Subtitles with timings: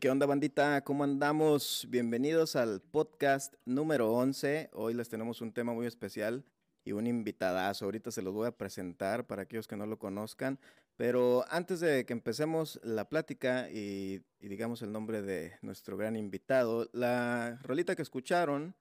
[0.00, 0.82] ¿Qué onda bandita?
[0.82, 1.86] ¿Cómo andamos?
[1.90, 4.70] Bienvenidos al podcast número 11.
[4.72, 6.42] Hoy les tenemos un tema muy especial
[6.86, 7.84] y un invitadazo.
[7.84, 10.58] Ahorita se los voy a presentar para aquellos que no lo conozcan.
[10.96, 16.88] Pero antes de que empecemos la plática y, digamos el nombre de nuestro gran invitado,
[16.94, 18.74] la rolita que escucharon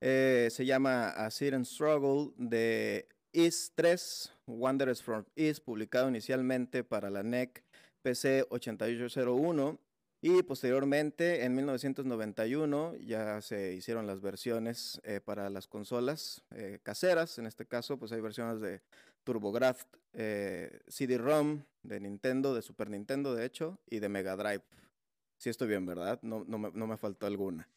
[0.00, 7.10] eh, se llama A and Struggle de East 3, Wanderers from East, publicado inicialmente para
[7.10, 7.62] la NEC
[8.00, 9.85] PC 8801
[10.22, 17.38] y posteriormente, en 1991, ya se hicieron las versiones eh, para las consolas eh, caseras.
[17.38, 18.80] En este caso, pues hay versiones de
[19.24, 24.62] TurboGrafx, eh, CD-ROM de Nintendo, de Super Nintendo, de hecho, y de Mega Drive.
[25.36, 26.18] Si estoy bien, ¿verdad?
[26.22, 27.68] No, no, me, no me faltó alguna.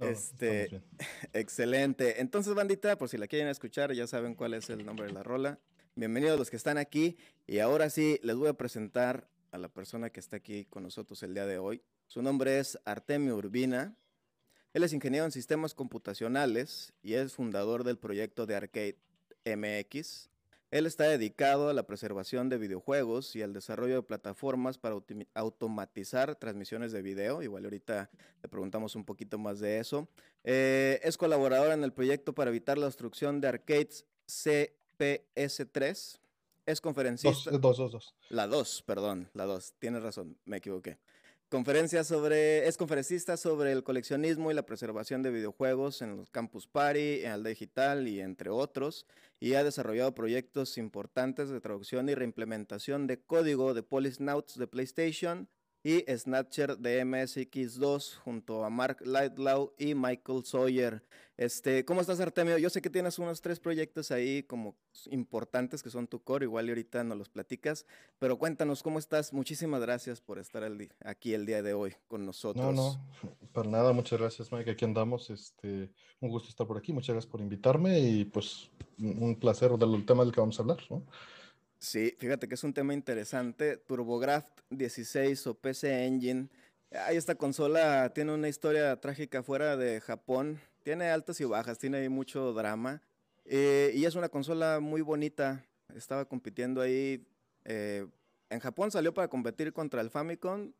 [0.00, 0.82] este,
[1.32, 2.20] excelente.
[2.20, 5.22] Entonces, bandita, por si la quieren escuchar, ya saben cuál es el nombre de la
[5.22, 5.60] rola.
[5.94, 7.16] Bienvenidos los que están aquí.
[7.46, 11.22] Y ahora sí, les voy a presentar a la persona que está aquí con nosotros
[11.22, 11.82] el día de hoy.
[12.06, 13.94] Su nombre es Artemio Urbina.
[14.72, 18.98] Él es ingeniero en sistemas computacionales y es fundador del proyecto de Arcade
[19.44, 20.28] MX.
[20.70, 24.96] Él está dedicado a la preservación de videojuegos y al desarrollo de plataformas para
[25.32, 27.42] automatizar transmisiones de video.
[27.42, 28.10] Igual ahorita
[28.42, 30.08] le preguntamos un poquito más de eso.
[30.44, 36.20] Eh, es colaborador en el proyecto para evitar la destrucción de arcades CPS3
[36.68, 37.50] es conferencista.
[37.50, 39.72] Dos, dos, dos, La dos, perdón, la dos.
[39.78, 40.98] Tienes razón, me equivoqué.
[41.48, 46.66] Conferencia sobre, es conferencista sobre el coleccionismo y la preservación de videojuegos en los Campus
[46.66, 49.06] Party, en Alda Digital y entre otros,
[49.40, 55.48] y ha desarrollado proyectos importantes de traducción y reimplementación de código de Polisnauts de PlayStation,
[55.82, 61.02] y Snatcher de MSX2 junto a Mark Lightlaw y Michael Sawyer.
[61.38, 62.58] Este, ¿Cómo estás, Artemio?
[62.58, 64.74] Yo sé que tienes unos tres proyectos ahí como
[65.08, 67.86] importantes que son tu core, igual y ahorita nos los platicas,
[68.18, 69.32] pero cuéntanos cómo estás.
[69.32, 70.68] Muchísimas gracias por estar
[71.04, 72.66] aquí el día de hoy con nosotros.
[72.66, 73.00] No, no,
[73.52, 74.72] para nada, muchas gracias, Mike.
[74.72, 75.30] Aquí andamos.
[75.30, 76.92] Este, un gusto estar por aquí.
[76.92, 78.68] Muchas gracias por invitarme y pues
[78.98, 81.06] un placer del tema del que vamos a hablar, ¿no?
[81.78, 83.76] Sí, fíjate que es un tema interesante.
[83.76, 86.48] TurboGrafx 16 o PC Engine.
[86.90, 90.58] Ahí esta consola tiene una historia trágica fuera de Japón.
[90.88, 93.02] Tiene altas y bajas, tiene ahí mucho drama.
[93.44, 95.62] Eh, y es una consola muy bonita.
[95.94, 97.28] Estaba compitiendo ahí.
[97.66, 98.06] Eh,
[98.48, 100.72] en Japón salió para competir contra el Famicom,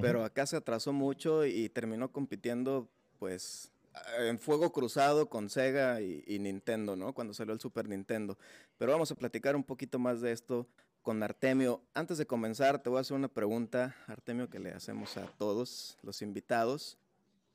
[0.00, 3.70] pero acá se atrasó mucho y terminó compitiendo, pues,
[4.18, 7.12] en fuego cruzado con Sega y, Nintendo, ¿no?
[7.12, 8.38] Cuando salió el Super Nintendo.
[8.78, 10.66] Pero vamos a platicar un poquito más de esto
[11.02, 11.82] con Artemio.
[11.92, 15.98] Antes de comenzar, te voy a hacer una pregunta, Artemio, que le hacemos a todos
[16.00, 16.96] los invitados.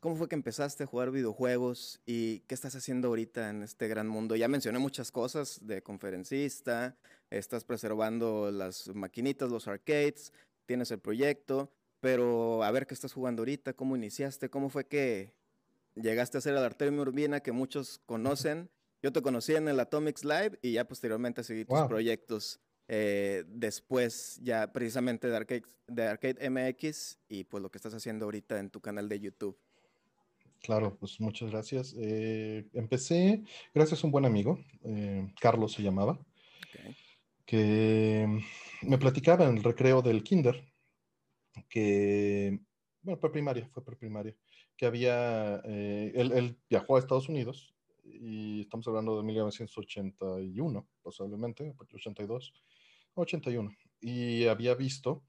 [0.06, 4.08] ¿Cómo fue que empezaste a jugar videojuegos y qué estás haciendo ahorita en este gran
[4.08, 4.36] mundo?
[4.36, 6.96] Ya mencioné muchas cosas de conferencista,
[7.32, 10.32] estás preservando las maquinitas, los arcades,
[10.68, 11.72] tienes el proyecto,
[12.02, 15.34] pero a ver qué estás jugando ahorita, cómo iniciaste, cómo fue que
[15.96, 18.70] llegaste a ser el Artemio Urbina que muchos conocen.
[19.02, 24.40] Yo te conocí en el Atomics Live y ya posteriormente seguí tus proyectos eh, después,
[24.44, 28.70] ya precisamente de Arcade, de Arcade MX y pues lo que estás haciendo ahorita en
[28.70, 29.58] tu canal de YouTube.
[30.66, 31.96] Claro, pues muchas gracias.
[31.96, 36.18] Eh, empecé gracias a un buen amigo, eh, Carlos se llamaba,
[37.46, 38.28] que
[38.82, 40.66] me platicaba en el recreo del kinder,
[41.70, 42.60] que,
[43.04, 44.36] bueno, fue primaria, fue primaria,
[44.76, 52.54] que había, eh, él, viajó a Estados Unidos y estamos hablando de 1981, posiblemente, 82,
[53.14, 53.72] 81,
[54.02, 55.22] y había visto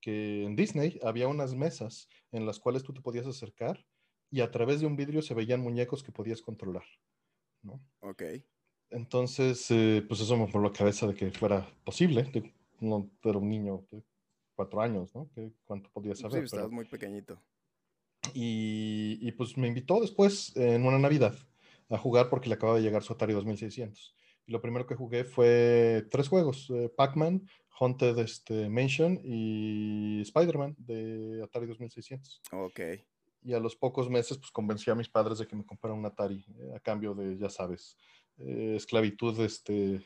[0.00, 3.84] que en Disney había unas mesas en las cuales tú te podías acercar
[4.34, 6.82] y a través de un vidrio se veían muñecos que podías controlar,
[7.62, 7.80] ¿no?
[8.00, 8.24] Ok.
[8.90, 12.32] Entonces, eh, pues eso me por la cabeza de que fuera posible,
[12.80, 14.02] no era un niño de
[14.56, 15.30] cuatro años, ¿no?
[15.64, 16.40] ¿Cuánto podía saber?
[16.40, 17.40] Sí, estabas muy pequeñito.
[18.34, 21.36] Y, pues me invitó después en una Navidad
[21.88, 24.16] a jugar porque le acababa de llegar su Atari 2600.
[24.46, 27.46] Y lo primero que jugué fue tres juegos, eh, Pac-Man,
[27.78, 32.42] Haunted este, Mansion y Spider-Man de Atari 2600.
[32.50, 32.80] Ok.
[33.44, 36.06] Y a los pocos meses pues convencí a mis padres de que me compraran un
[36.06, 37.96] Atari eh, a cambio de, ya sabes,
[38.38, 40.00] eh, esclavitud este,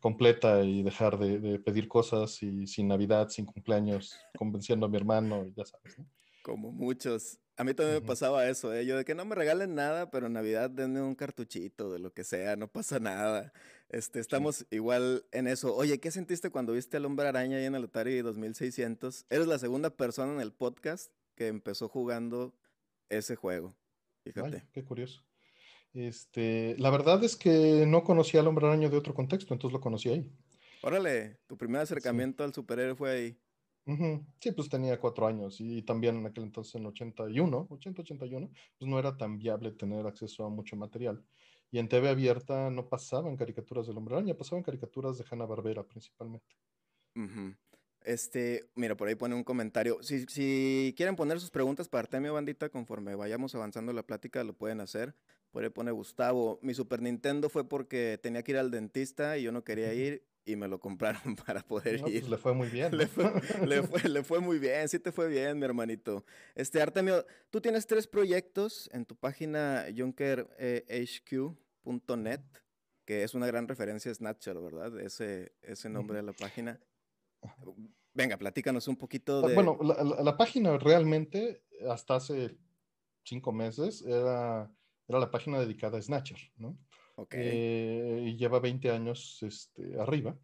[0.00, 4.96] completa y dejar de, de, pedir cosas y sin Navidad, sin cumpleaños, convenciendo a mi
[4.96, 5.98] hermano, ya sabes.
[5.98, 6.06] ¿no?
[6.44, 7.38] Como muchos.
[7.56, 8.84] A mí también me pasaba eso, ¿eh?
[8.84, 12.12] Yo de que no me regalen nada, pero en Navidad denme un cartuchito de lo
[12.12, 13.52] que sea, no pasa nada.
[13.88, 15.74] Este, estamos igual en eso.
[15.74, 19.24] Oye, ¿qué sentiste cuando viste al hombre araña ahí en el Atari 2600?
[19.30, 22.54] Eres la segunda persona en el podcast que empezó jugando
[23.08, 23.76] ese juego.
[24.22, 24.66] Fíjate.
[24.72, 25.22] qué curioso.
[25.92, 29.80] Este, la verdad es que no conocía al hombre araña de otro contexto, entonces lo
[29.80, 30.32] conocí ahí.
[30.82, 33.38] Órale, tu primer acercamiento al superhéroe fue ahí.
[34.40, 38.90] Sí, pues tenía cuatro años y también en aquel entonces, en 81, 80, 81, pues
[38.90, 41.22] no era tan viable tener acceso a mucho material.
[41.70, 45.84] Y en TV abierta no pasaban caricaturas del Hombre Araña, pasaban caricaturas de Hanna Barbera
[45.84, 46.56] principalmente.
[48.04, 49.98] Este, mira, por ahí pone un comentario.
[50.02, 54.52] Si, si quieren poner sus preguntas para Artemio Bandita, conforme vayamos avanzando la plática, lo
[54.52, 55.14] pueden hacer.
[55.50, 56.58] Por ahí pone Gustavo.
[56.62, 60.22] Mi Super Nintendo fue porque tenía que ir al dentista y yo no quería ir
[60.44, 62.28] y me lo compraron para poder pues, ir.
[62.28, 62.90] le fue muy bien.
[62.96, 63.06] Le,
[64.22, 66.24] fue, muy bien, sí te fue bien, mi hermanito.
[66.54, 70.50] Este, Artemio, tú tienes tres proyectos en tu página junkerhq.net,
[73.04, 75.00] que es una gran referencia a Snatcher, ¿verdad?
[75.00, 76.78] Ese, ese nombre de la página.
[78.12, 79.54] Venga, platícanos un poquito ah, de...
[79.54, 82.56] Bueno, la, página realmente, hasta hace
[83.24, 84.70] cinco meses, era,
[85.08, 86.78] era la página dedicada a Snatcher, ¿no?
[87.30, 90.36] Eh, y lleva 20 años este, arriba.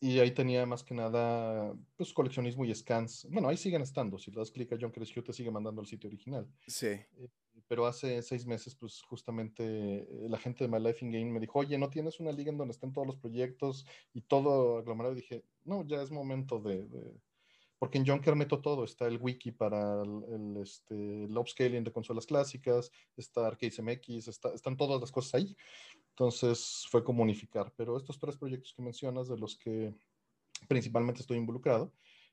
[0.00, 3.26] Y ahí tenía más que nada, pues, coleccionismo y scans.
[3.30, 4.18] Bueno, ahí siguen estando.
[4.18, 6.46] Si le das clic a John Hugh, te sigue mandando al sitio original.
[6.66, 6.86] Sí.
[6.88, 7.28] Eh,
[7.66, 11.40] pero hace seis meses, pues, justamente eh, la gente de My Life in Game me
[11.40, 15.14] dijo, oye, ¿no tienes una liga en donde estén todos los proyectos y todo aglomerado?
[15.14, 16.86] Y dije, no, ya es momento de,
[17.78, 22.26] porque en Junker meto todo, está el wiki para el, este, el upscaling de consolas
[22.26, 25.56] clásicas, está Arcade MX, están todas las cosas ahí.
[26.18, 29.94] Entonces fue como unificar, pero estos tres proyectos que mencionas, de los que
[30.66, 31.92] principalmente estoy involucrado,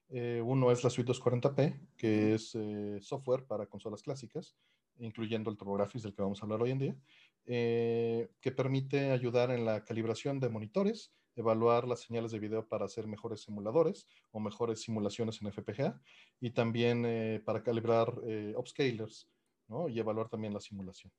[0.10, 4.56] Eh, uno es la suite 240p, que es eh, software para consolas clásicas,
[5.00, 6.96] incluyendo el TurboGrafx del que vamos a hablar hoy en día,
[7.46, 12.86] eh, que permite ayudar en la calibración de monitores, evaluar las señales de video para
[12.86, 16.00] hacer mejores simuladores o mejores simulaciones en FPGA
[16.40, 18.10] y también para calibrar
[18.56, 19.28] upscalers
[19.68, 19.90] ¿no?
[19.90, 21.12] y evaluar también la simulación.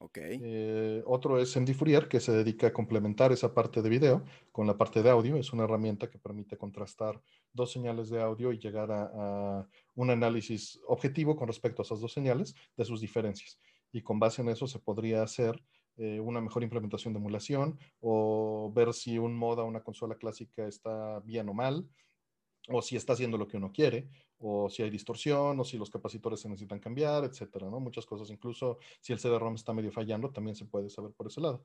[0.00, 0.38] Okay.
[0.40, 4.68] Eh, otro es MD Fourier, que se dedica a complementar esa parte de video con
[4.68, 5.36] la parte de audio.
[5.36, 7.20] Es una herramienta que permite contrastar
[7.52, 12.12] dos señales de audio y llegar a, un análisis objetivo con respecto a esas dos
[12.12, 13.58] señales de sus diferencias.
[13.90, 15.60] Y con base en eso se podría hacer
[15.96, 20.68] eh, una mejor implementación de emulación o ver si un modo a una consola clásica
[20.68, 21.88] está bien o mal,
[22.68, 24.08] o si está haciendo lo que uno quiere,
[24.40, 27.80] o si hay distorsión, o si los capacitores se necesitan cambiar, etcétera, ¿no?
[27.80, 31.40] Muchas cosas, incluso si el CD-ROM está medio fallando, también se puede saber por ese
[31.40, 31.64] lado.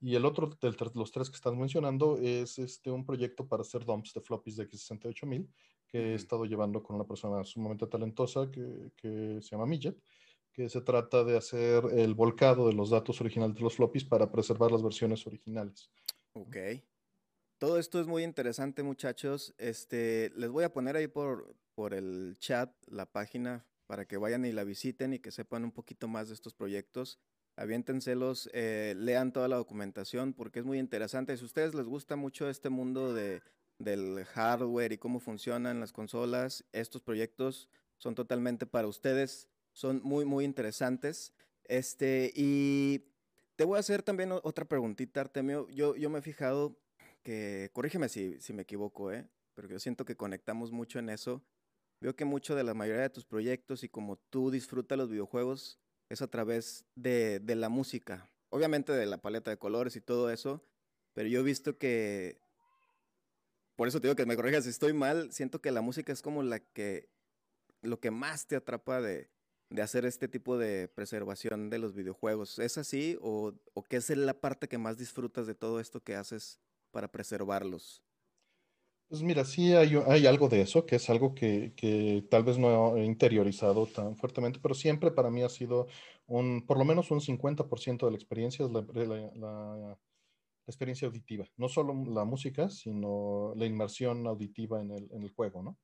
[0.00, 3.84] Y el otro de los tres que estás mencionando es este, un proyecto para hacer
[3.84, 5.48] dumps de floppies de X68000
[5.86, 9.96] que he estado llevando con una persona sumamente talentosa que, que se llama Midget,
[10.52, 14.30] que se trata de hacer el volcado de los datos originales de los floppies para
[14.30, 15.90] preservar las versiones originales.
[16.32, 16.56] Ok.
[17.58, 19.54] Todo esto es muy interesante, muchachos.
[19.58, 24.44] Este, les voy a poner ahí por, por el chat la página para que vayan
[24.44, 27.18] y la visiten y que sepan un poquito más de estos proyectos.
[27.56, 31.36] Aviéntenselos, eh, lean toda la documentación porque es muy interesante.
[31.36, 33.42] Si a ustedes les gusta mucho este mundo de,
[33.78, 39.48] del hardware y cómo funcionan las consolas, estos proyectos son totalmente para ustedes.
[39.72, 41.32] Son muy, muy interesantes.
[41.64, 43.04] Este, y
[43.56, 45.68] te voy a hacer también otra preguntita, Artemio.
[45.70, 46.76] Yo, yo me he fijado
[47.22, 49.28] que, corrígeme si, si me equivoco, ¿eh?
[49.54, 51.42] pero yo siento que conectamos mucho en eso.
[52.04, 55.80] Veo que mucho de la mayoría de tus proyectos y como tú disfrutas los videojuegos
[56.10, 58.28] es a través de, de la música.
[58.50, 60.62] Obviamente de la paleta de colores y todo eso,
[61.14, 62.42] pero yo he visto que,
[63.74, 66.20] por eso te digo que me corrijas si estoy mal, siento que la música es
[66.20, 67.08] como la que,
[67.80, 69.30] lo que más te atrapa de,
[69.70, 72.58] de hacer este tipo de preservación de los videojuegos.
[72.58, 76.16] ¿Es así o, o qué es la parte que más disfrutas de todo esto que
[76.16, 78.04] haces para preservarlos?
[79.14, 82.58] Pues mira, sí hay, hay algo de eso, que es algo que, que, tal vez
[82.58, 85.86] no he interiorizado tan fuertemente, pero siempre para mí ha sido
[86.26, 88.80] un, por lo menos un 50% de la experiencia es la,
[89.36, 89.96] la,
[90.66, 91.46] experiencia auditiva.
[91.56, 95.78] No solo la música, sino la inmersión auditiva en el, en el juego, ¿no?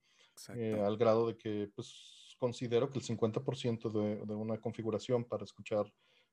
[0.57, 5.45] Eh, al grado de que, pues, considero que el 50% de, de una configuración para
[5.45, 5.87] escuchar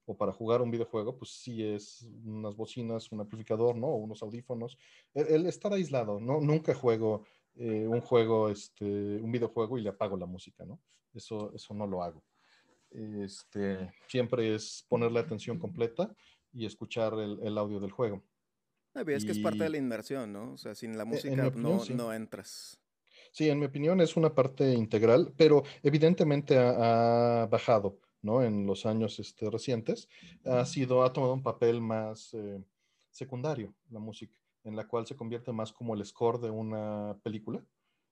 [0.08, 3.88] o para jugar un videojuego, pues sí es unas bocinas, un amplificador, ¿no?
[3.88, 4.78] O unos audífonos.
[5.14, 6.40] El, estar aislado, ¿no?
[6.40, 10.80] Nunca juego eh, un juego, este, un videojuego y le apago la música, ¿no?
[11.14, 12.24] Eso, eso no lo hago.
[12.90, 16.16] Este, siempre es ponerle atención completa
[16.54, 18.24] y escuchar el, audio del juego.
[18.94, 20.54] Ah, es que es parte de la inmersión, ¿no?
[20.54, 22.80] O sea, sin la e, música no, no entras.
[23.34, 28.00] Sí, en mi opinión es una parte integral, pero evidentemente ha bajado
[28.42, 30.10] en los años este, recientes,
[30.46, 32.62] ha, sido, ha tomado un papel más eh,
[33.10, 37.64] secundario la música, en la cual se convierte más como el score de una película,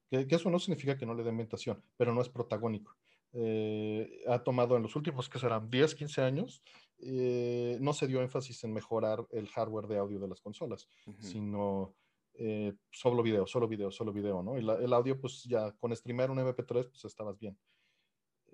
[0.10, 2.96] que, eso no significa que no le dé ambientación, pero no es protagónico.
[3.34, 6.64] Eh, ha tomado en los últimos, que serán 10, 15 años,
[7.00, 10.88] eh, no se dio énfasis en mejorar el hardware de audio de las consolas,
[11.20, 11.94] sino
[12.92, 14.58] solo video, solo video, solo video, ¿no?
[14.58, 17.58] Y el audio, pues ya con streamer un MP3, pues estabas bien.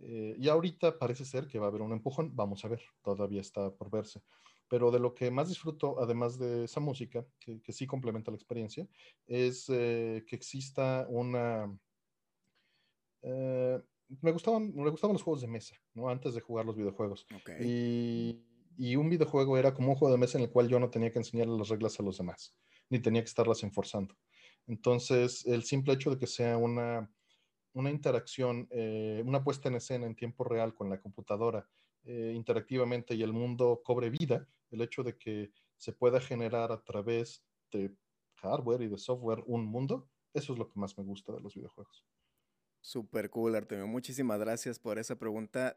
[0.03, 3.41] Eh, y ahorita parece ser que va a haber un empujón, vamos a ver, todavía
[3.41, 4.21] está por verse.
[4.67, 8.87] Pero de lo que más disfruto, además de esa música, que, sí complementa la experiencia,
[9.27, 11.77] es eh, que exista una...
[13.21, 13.79] Eh,
[14.21, 16.09] me, gustaban, me gustaban los juegos de mesa, ¿no?
[16.09, 17.27] Antes de jugar los videojuegos.
[17.59, 18.41] Y,
[18.77, 21.11] y, un videojuego era como un juego de mesa en el cual yo no tenía
[21.11, 22.55] que enseñarle las reglas a los demás,
[22.89, 24.15] ni tenía que estarlas enforzando.
[24.67, 27.11] Entonces, el simple hecho de que sea una
[27.73, 31.67] una interacción, eh, una puesta en escena en tiempo real con la computadora
[32.03, 36.83] eh, interactivamente y el mundo cobre vida, el hecho de que se pueda generar a
[36.83, 37.95] través de
[38.35, 41.55] hardware y de software un mundo, eso es lo que más me gusta de los
[41.55, 42.05] videojuegos.
[42.81, 43.87] Super cool, Artemio.
[43.87, 45.75] Muchísimas gracias por esa pregunta.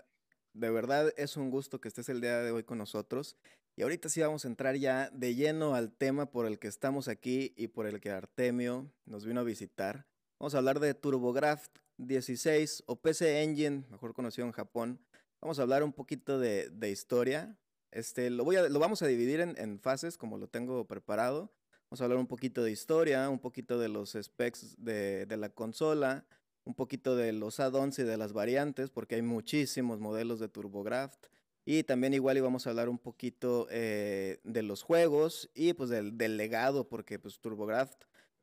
[0.54, 3.36] De verdad es un gusto que estés el día de hoy con nosotros.
[3.76, 7.08] Y ahorita sí vamos a entrar ya de lleno al tema por el que estamos
[7.08, 10.06] aquí y por el que Artemio nos vino a visitar.
[10.38, 15.00] Vamos a hablar de TurboGrafx 16 o PC Engine, mejor conocido en Japón.
[15.40, 17.56] Vamos a hablar un poquito de, historia.
[17.90, 21.52] Este, lo, vamos a dividir en, fases como lo tengo preparado.
[21.90, 26.26] Vamos a hablar un poquito de historia, un poquito de los specs de, la consola,
[26.64, 31.18] un poquito de los add-ons y de las variantes, porque hay muchísimos modelos de TurboGrafx.
[31.66, 36.36] Y también igual íbamos a hablar un poquito eh, de los juegos y pues del,
[36.36, 37.38] legado, porque pues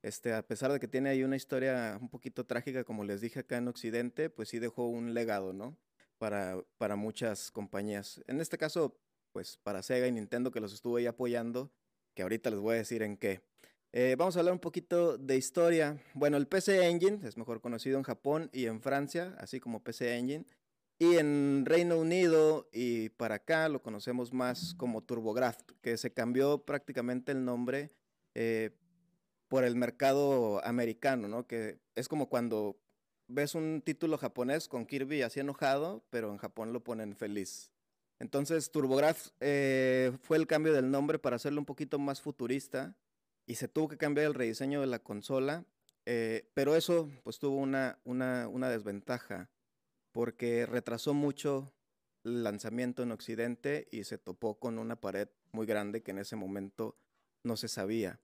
[0.04, 3.42] Este, a pesar de que tiene ahí una historia un poquito trágica, como les dije
[3.42, 5.78] acá en Occidente, pues sí dejó un legado, ¿no?
[6.18, 8.22] Para, para muchas compañías.
[8.28, 8.98] En este caso,
[9.32, 11.72] pues para Sega y Nintendo que los estuvo ahí apoyando,
[12.16, 13.42] que ahorita les voy a decir en qué.
[13.94, 16.02] Eh, vamos a hablar un poquito de historia.
[16.14, 20.18] Bueno, el PC Engine es mejor conocido en Japón y en Francia, así como PC
[20.18, 20.46] Engine.
[20.98, 26.64] Y en Reino Unido y para acá lo conocemos más como TurboGrafx, que se cambió
[26.64, 27.92] prácticamente el nombre
[28.34, 28.72] eh,
[29.52, 31.46] por el mercado americano, ¿no?
[31.46, 32.80] Que es como cuando
[33.28, 37.70] ves un título japonés con Kirby así enojado, pero en Japón lo ponen feliz.
[38.20, 42.96] Entonces TurboGrafx eh, fue el cambio del nombre para hacerlo un poquito más futurista
[43.46, 45.66] y se tuvo que cambiar el rediseño de la consola,
[46.06, 49.50] eh, pero eso pues tuvo una, una, una desventaja
[50.14, 51.74] porque retrasó mucho
[52.24, 56.38] el lanzamiento en Occidente y se topó con una pared muy grande que en ese
[56.38, 56.96] momento
[57.44, 58.22] no se sabía.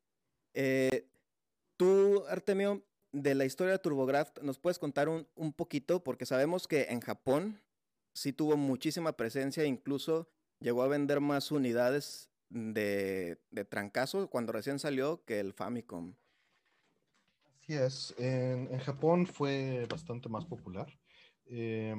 [0.53, 1.05] Eh,
[1.77, 6.03] tú, Artemio, de la historia de TurboGrafx, ¿nos puedes contar un, un, poquito?
[6.03, 7.61] Porque sabemos que en Japón
[8.13, 10.29] sí tuvo muchísima presencia, incluso
[10.59, 16.15] llegó a vender más unidades de, de trancazo cuando recién salió que el Famicom.
[17.61, 20.87] Así es, en, en Japón fue bastante más popular.
[21.45, 21.95] Eh,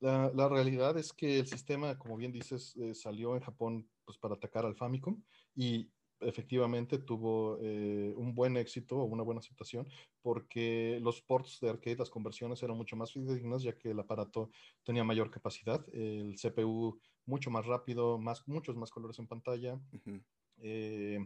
[0.00, 4.18] la, la, realidad es que el sistema, como bien dices, eh, salió en Japón pues,
[4.18, 5.22] para atacar al Famicom
[5.54, 5.90] y
[6.20, 9.86] efectivamente tuvo eh, un buen éxito o una buena aceptación
[10.22, 14.50] porque los ports de arcade, las conversiones eran mucho más fidedignas ya que el aparato
[14.82, 19.74] tenía mayor capacidad, el CPU mucho más rápido, más, muchos más colores en pantalla.
[19.74, 20.24] Uh -huh.
[20.58, 21.18] eh,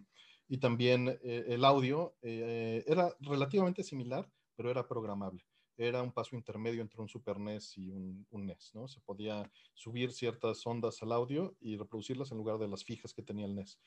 [0.49, 5.45] y también eh, el audio era relativamente similar, pero era programable.
[5.77, 8.87] Era un paso intermedio entre un Super NES y un, un, NES, ¿no?
[8.87, 13.23] Se podía subir ciertas ondas al audio y reproducirlas en lugar de las fijas que
[13.23, 13.79] tenía el NES.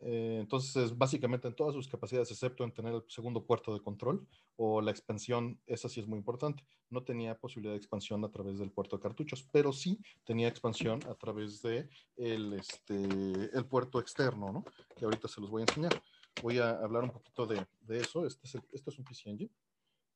[0.00, 4.26] Eh, entonces, básicamente en todas sus capacidades, excepto en tener el segundo puerto de control
[4.56, 6.64] o la expansión, esa sí es muy importante.
[6.90, 11.00] No tenía posibilidad de expansión a través del puerto de cartuchos, pero sí tenía expansión
[11.08, 14.64] a través de el, este, el puerto externo, ¿no?
[14.96, 16.02] Que ahorita se los voy a enseñar.
[16.42, 18.26] Voy a hablar un poquito de, de eso.
[18.26, 19.52] Este es, el, este es un PC Engine.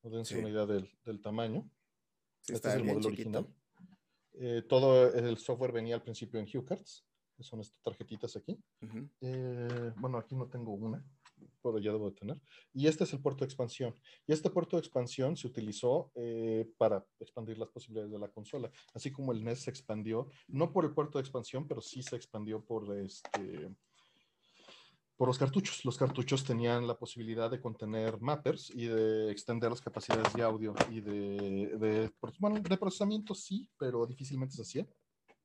[0.02, 0.40] No dense sí.
[0.40, 1.68] una idea del, del tamaño.
[2.40, 3.38] Sí, este es el modelo chiquito.
[3.38, 3.54] original.
[4.40, 7.07] Eh, todo el software venía al principio en HuCards
[7.38, 8.58] que son estas tarjetitas aquí.
[8.82, 9.10] Uh -huh.
[9.20, 11.02] eh, bueno, aquí no tengo una,
[11.62, 12.40] pero ya debo de tener.
[12.74, 13.94] Y este es el puerto de expansión.
[14.26, 18.70] Y este puerto de expansión se utilizó eh, para expandir las posibilidades de la consola,
[18.92, 22.16] así como el NES se expandió, no por el puerto de expansión, pero sí se
[22.16, 23.70] expandió por este
[25.16, 25.84] por los cartuchos.
[25.84, 30.74] Los cartuchos tenían la posibilidad de contener mappers y de extender las capacidades de audio
[30.92, 34.86] y de, de, bueno, de procesamiento sí, pero difícilmente se hacía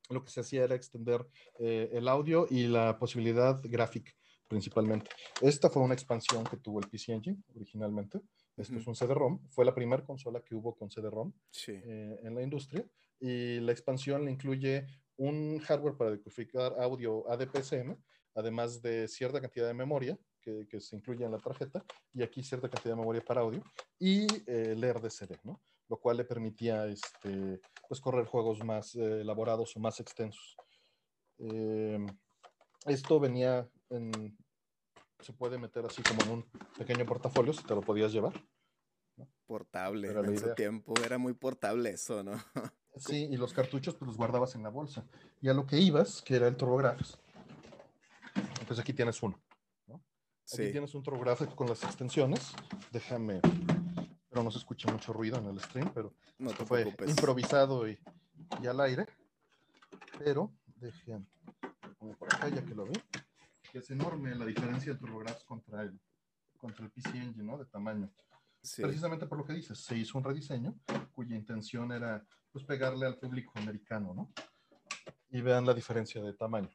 [0.09, 1.25] lo que se hacía era extender
[1.59, 4.11] eh, el audio y la posibilidad gráfica
[4.47, 5.09] principalmente.
[5.41, 8.21] Esta fue una expansión que tuvo el PC Engine originalmente.
[8.55, 9.39] Esto es un CD-ROM.
[9.49, 11.71] Fue la primera consola que hubo con CD-ROM sí.
[11.71, 12.85] eh, en la industria.
[13.19, 14.85] Y la expansión le incluye
[15.17, 17.95] un hardware para decodificar audio ADPSM,
[18.35, 22.43] además de cierta cantidad de memoria que, que, se incluye en la tarjeta, y aquí
[22.43, 23.63] cierta cantidad de memoria para audio,
[23.97, 25.61] y eh, leer de CD, ¿no?
[25.93, 30.57] Lo cual le permitía este, pues, correr juegos más eh, elaborados o más extensos.
[31.37, 32.03] Eh,
[32.87, 34.35] esto venía en,
[35.19, 36.45] se puede meter así como en un
[36.79, 38.33] pequeño portafolio, si te lo podías llevar.
[39.17, 39.29] ¿no?
[39.45, 42.31] Portable, era en ese tiempo era muy portable eso, ¿no?
[42.95, 45.05] sí, y los cartuchos pues los guardabas en la bolsa.
[45.41, 47.19] Y a lo que ibas, que era el TurboGrafx,
[48.65, 49.39] pues aquí tienes uno.
[49.85, 49.97] ¿no?
[49.97, 50.71] Aquí sí.
[50.71, 52.51] tienes un TurboGrafx con las extensiones.
[52.91, 53.41] Déjame
[54.33, 57.11] pero no se escucha mucho ruido en el stream, pero no esto fue preocupes.
[57.11, 57.99] improvisado y,
[58.63, 59.05] y, al aire.
[60.17, 61.27] Pero, dejen,
[62.17, 62.99] por acá ya que lo vi,
[63.71, 65.99] que es enorme la diferencia del TurboGrafx contra el,
[66.57, 67.59] contra el PC Engine, ¿no?
[67.59, 68.11] De tamaño.
[68.59, 68.81] Sí.
[68.81, 70.79] Precisamente por lo que dices, se hizo un rediseño
[71.11, 74.31] cuya intención era pues pegarle al público americano, ¿no?
[75.29, 76.69] Y vean la diferencia de tamaño.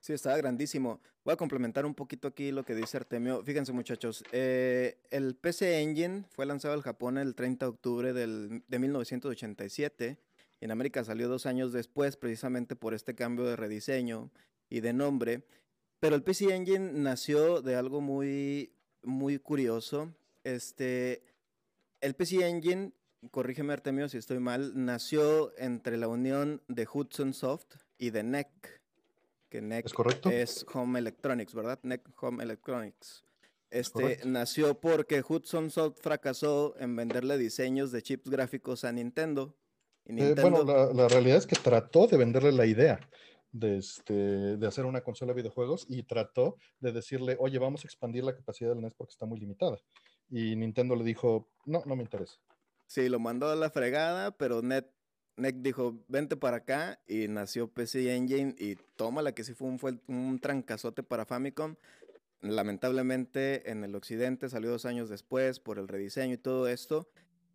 [0.00, 0.98] Sí, estaba grandísimo.
[1.24, 3.42] Voy a complementar un poquito aquí lo que dice Artemio.
[3.44, 8.62] Fíjense muchachos, eh, el PC Engine fue lanzado en Japón el 30 de octubre del,
[8.66, 10.18] de 1987.
[10.62, 14.30] En América salió dos años después, precisamente por este cambio de rediseño
[14.70, 15.42] y de nombre.
[16.00, 20.14] Pero el PC Engine nació de algo muy, muy curioso.
[20.44, 21.22] Este,
[22.00, 22.92] el PC Engine,
[23.30, 28.79] corrígeme Artemio si estoy mal, nació entre la unión de Hudson Soft y de NEC
[29.50, 30.30] que NEC ¿Es, correcto?
[30.30, 31.78] es Home Electronics, ¿verdad?
[31.82, 33.24] NEC Home Electronics.
[33.70, 39.56] Este nació porque Hudson Soft fracasó en venderle diseños de chips gráficos a Nintendo.
[40.06, 40.40] Nintendo...
[40.40, 42.98] Eh, bueno, la, la, realidad es que trató de venderle la idea,
[43.52, 47.88] de, este, de hacer una consola de videojuegos y trató de decirle, oye, vamos a
[47.88, 49.78] expandir la capacidad del NES porque está muy limitada.
[50.28, 52.36] Y Nintendo le dijo, no, no me interesa.
[52.86, 54.86] Sí, lo mandó a la fregada, pero Net,
[55.40, 59.68] NEC dijo, vente para acá y nació PC Engine y toma la que sí fue
[59.68, 61.76] un, fue un trancazote para Famicom.
[62.42, 67.08] Lamentablemente en el occidente salió dos años después por el rediseño y todo esto.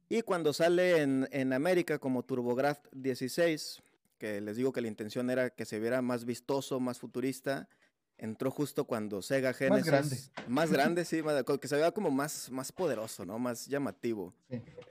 [0.10, 3.82] Y cuando sale en, en América como TurboGrafx 16,
[4.18, 7.68] que les digo que la intención era que se viera más vistoso, más futurista,
[8.18, 9.92] entró justo cuando Sega Genesis...
[9.92, 10.18] Más grande.
[10.48, 11.22] Más grande, sí,
[11.60, 13.40] que se vea como más, más poderoso, ¿no?
[13.40, 14.34] Más llamativo.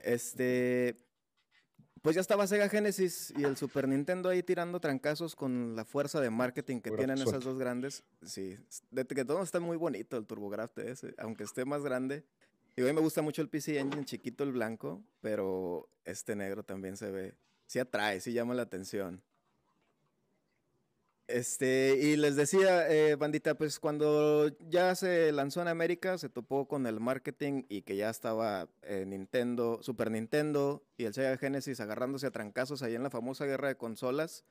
[0.03, 0.97] Este...
[2.05, 6.21] Pues ya estaba Sega Genesis y el Super Nintendo ahí tirando trancazos con la fuerza
[6.21, 8.03] de marketing que tienen esas dos grandes.
[8.21, 8.59] Sí,
[8.91, 12.23] de que todo está muy bonito el TurboGrafx ese, aunque esté más grande.
[12.75, 16.61] Y a mí me gusta mucho el PC Engine chiquito, el blanco, pero este negro
[16.61, 17.33] también se ve,
[17.65, 19.23] sí atrae, sí llama la atención.
[21.27, 26.67] Este, y les decía, eh, bandita, pues cuando ya se lanzó en América, se topó
[26.67, 31.79] con el marketing y que ya estaba eh, Nintendo, Super Nintendo y el Sega Genesis
[31.79, 34.45] agarrándose a trancazos ahí en la famosa guerra de consolas.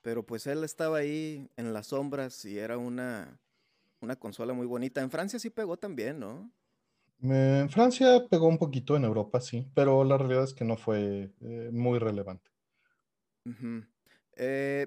[0.00, 3.38] Pero pues él estaba ahí en las sombras y era una,
[4.00, 5.02] una consola muy bonita.
[5.02, 6.50] En Francia sí pegó también, ¿no?
[7.20, 11.30] En Francia pegó un poquito, en Europa sí, pero la realidad es que no fue
[11.40, 12.50] eh, muy relevante.
[14.36, 14.86] eh,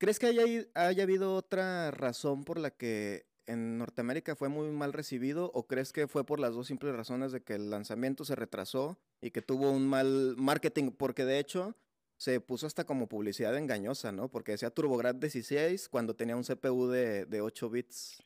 [0.00, 4.94] ¿Crees que haya, haya habido otra razón por la que en Norteamérica fue muy mal
[4.94, 8.34] recibido o crees que fue por las dos simples razones de que el lanzamiento se
[8.34, 10.92] retrasó y que tuvo un mal marketing?
[10.92, 11.76] Porque de hecho
[12.16, 14.30] se puso hasta como publicidad engañosa, ¿no?
[14.30, 18.22] Porque decía TurboGrafx 16 cuando tenía un CPU de, de 8 bits.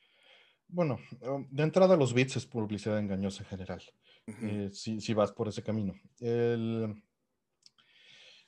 [0.68, 3.82] Bueno, um, de entrada los bits es publicidad engañosa en general,
[4.28, 5.94] eh, si, si, vas por ese camino.
[6.20, 7.02] El,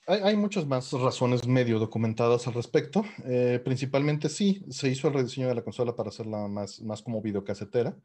[0.06, 3.04] hay, muchas más razones medio documentadas al respecto.
[3.24, 7.20] Eh, principalmente sí, se hizo el rediseño de la consola para hacerla más, más como
[7.20, 7.96] videocasetera.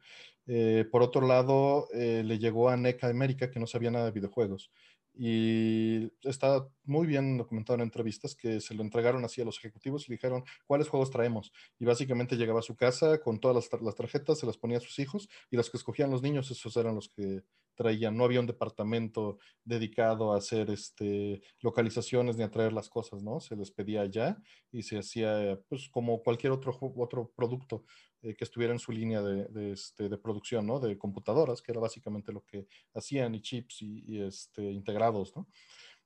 [0.46, 4.10] Eh, por otro lado, eh, le llegó a NECA América que no sabía nada de
[4.10, 4.72] videojuegos.
[5.14, 10.08] Y está muy bien documentado en entrevistas que se lo entregaron así a los ejecutivos
[10.08, 11.52] y dijeron cuáles juegos traemos.
[11.78, 14.80] Y básicamente llegaba a su casa con todas las, las tarjetas, se las ponía a
[14.80, 17.42] sus hijos y los que escogían los niños, esos eran los que
[17.74, 18.16] traían.
[18.16, 23.40] No había un departamento dedicado a hacer este, localizaciones ni a traer las cosas, ¿no?
[23.40, 24.36] Se les pedía ya
[24.70, 27.84] y se hacía pues como cualquier otro, otro producto
[28.22, 30.78] eh, que estuviera en su línea de, este, de, producción, ¿no?
[30.78, 35.48] De computadoras, que era básicamente lo que hacían, y chips y, este, integrados, ¿no?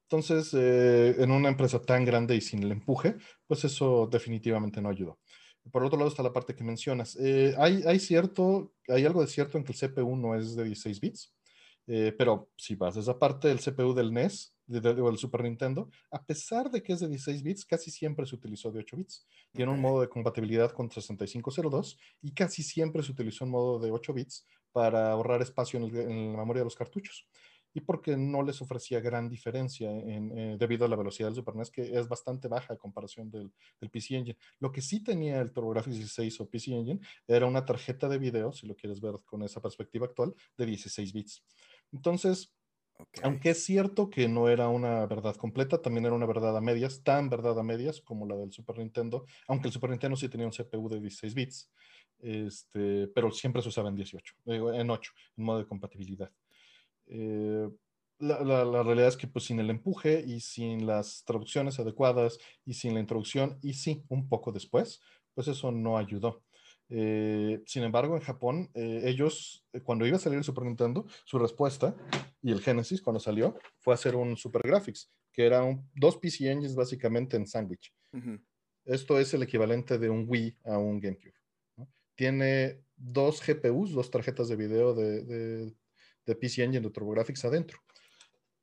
[0.05, 4.89] Entonces, eh, en una empresa tan grande y sin el empuje, pues eso definitivamente no
[4.89, 5.19] ayudó.
[5.71, 7.17] Por otro lado está la parte que mencionas.
[7.21, 10.65] Eh, hay, hay, cierto, hay algo de cierto en que el CPU no es de
[10.65, 11.35] 16 bits,
[11.87, 16.25] pero si vas a esa parte del CPU del NES, o del Super Nintendo, a
[16.25, 19.27] pesar de que es de 16 bits, casi siempre se utilizó de 8 bits.
[19.53, 23.91] Tiene un modo de compatibilidad con 6502 y casi siempre se utilizó un modo de
[23.91, 27.29] 8 bits para ahorrar espacio en, la memoria de los cartuchos.
[27.73, 31.71] Y porque no les ofrecía gran diferencia eh, debido a la velocidad del Super NES,
[31.71, 34.39] que es bastante baja a comparación del, del, PC Engine.
[34.61, 38.51] Lo que sí tenía el TurboGrafx 16 o PC Engine era una tarjeta de video,
[38.53, 41.45] si lo quieres ver con esa perspectiva actual, de 16 bits.
[41.93, 42.53] Entonces,
[43.23, 47.03] aunque es cierto que no era una verdad completa, también era una verdad a medias,
[47.03, 50.47] tan verdad a medias como la del Super Nintendo, aunque el Super Nintendo sí tenía
[50.47, 51.71] un CPU de 16 bits,
[52.19, 56.31] este, pero siempre se usaba en 18, en 8, en modo de compatibilidad.
[57.07, 57.69] Eh,
[58.19, 62.73] la, la, realidad es que pues sin el empuje y sin las traducciones adecuadas y
[62.73, 65.01] sin la introducción y sí, un poco después,
[65.35, 66.43] pues eso no ayudó.
[66.89, 71.07] Eh, sin embargo, en Japón, eh, ellos, eh, cuando iba a salir el Super Nintendo,
[71.25, 71.97] su respuesta
[72.43, 76.75] y el Genesis, cuando salió, fue hacer un Super Graphics, que eran dos PC Engines
[76.75, 77.93] básicamente en sándwich.
[78.85, 81.35] Esto es el equivalente de un Wii a un GameCube.
[82.15, 85.75] Tiene dos GPUs, dos tarjetas de video de, de,
[86.25, 87.79] de PC Engine de TurboGrafx adentro.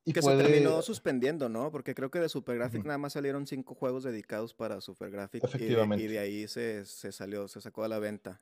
[0.05, 1.71] Y que se terminó suspendiendo, ¿no?
[1.71, 5.43] Porque creo que de SuperGraphic nada más salieron cinco juegos dedicados para SuperGraphic.
[5.43, 6.03] Efectivamente.
[6.03, 8.41] Y de, ahí se, se, salió, se sacó a la venta.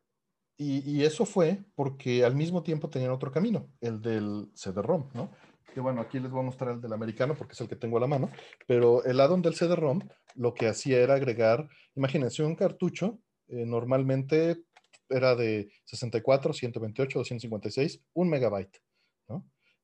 [0.58, 5.32] Y, y, eso fue porque al mismo tiempo tenían otro camino, el del CD-ROM, ¿no?
[5.74, 7.98] Que bueno, aquí les voy a mostrar el del americano porque es el que tengo
[7.98, 8.30] a la mano,
[8.68, 10.02] pero el addon del CD-ROM
[10.36, 14.64] lo que hacía era agregar, imagínense, un cartucho eh, normalmente
[15.10, 18.82] era de 64, 128, 256, un megabyte.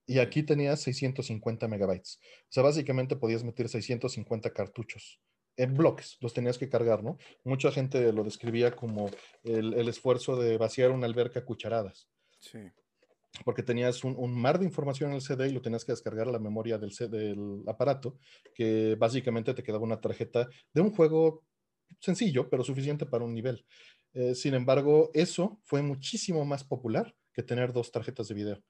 [0.08, 2.20] Y aquí tenías 650 megabytes.
[2.44, 5.20] O sea, básicamente podías meter 650 cartuchos
[5.58, 7.18] en bloques, los tenías que cargar, ¿no?
[7.44, 9.10] Mucha gente lo describía como
[9.44, 12.08] el, esfuerzo de vaciar una alberca a cucharadas.
[12.40, 12.60] Sí.
[13.44, 16.32] Porque tenías un, mar de información en el CD y lo tenías que descargar a
[16.32, 18.18] la memoria del, del aparato,
[18.54, 21.44] que básicamente te quedaba una tarjeta de un juego
[22.00, 23.66] sencillo, pero suficiente para un nivel.
[24.14, 28.64] Eh, sin embargo, eso fue muchísimo más popular que tener dos tarjetas de video.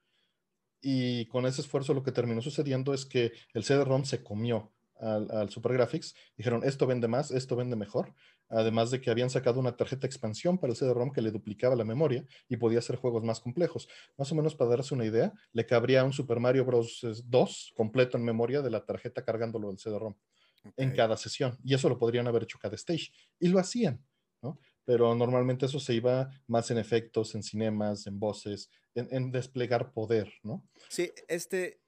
[0.82, 5.30] Y con ese esfuerzo lo que terminó sucediendo es que el CD-ROM se comió al,
[5.32, 6.16] al Super Graphics.
[6.36, 8.14] Dijeron, esto vende más, esto vende mejor.
[8.50, 11.84] Además de que habían sacado una tarjeta expansión para el CD-ROM que le duplicaba la
[11.84, 13.90] memoria y podía hacer juegos más complejos.
[14.18, 17.06] Más o menos para darse una idea, le cabría un Super Mario Bros.
[17.26, 20.16] 2 completo en memoria de la tarjeta cargándolo del CD-ROM
[20.76, 21.58] en cada sesión.
[21.64, 23.12] Y eso lo podrían haber hecho cada stage.
[23.40, 24.04] Y lo hacían.
[24.88, 30.32] Pero normalmente eso se iba más en efectos, en cinemas, en voces, en, desplegar poder,
[30.44, 30.64] ¿no?
[30.90, 31.82] Sí, este,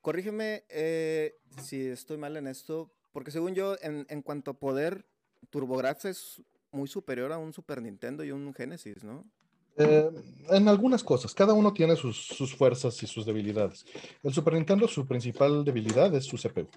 [0.00, 5.06] corrígeme eh, si estoy mal en esto, porque según yo, en, en cuanto a poder,
[5.50, 9.30] TurboGrafx es muy superior a un Super Nintendo y un Genesis, ¿no?
[9.76, 10.10] Eh,
[10.50, 13.84] en algunas cosas, cada uno tiene sus, fuerzas y sus debilidades.
[14.22, 16.68] El Super Nintendo, su principal debilidad es su CPU,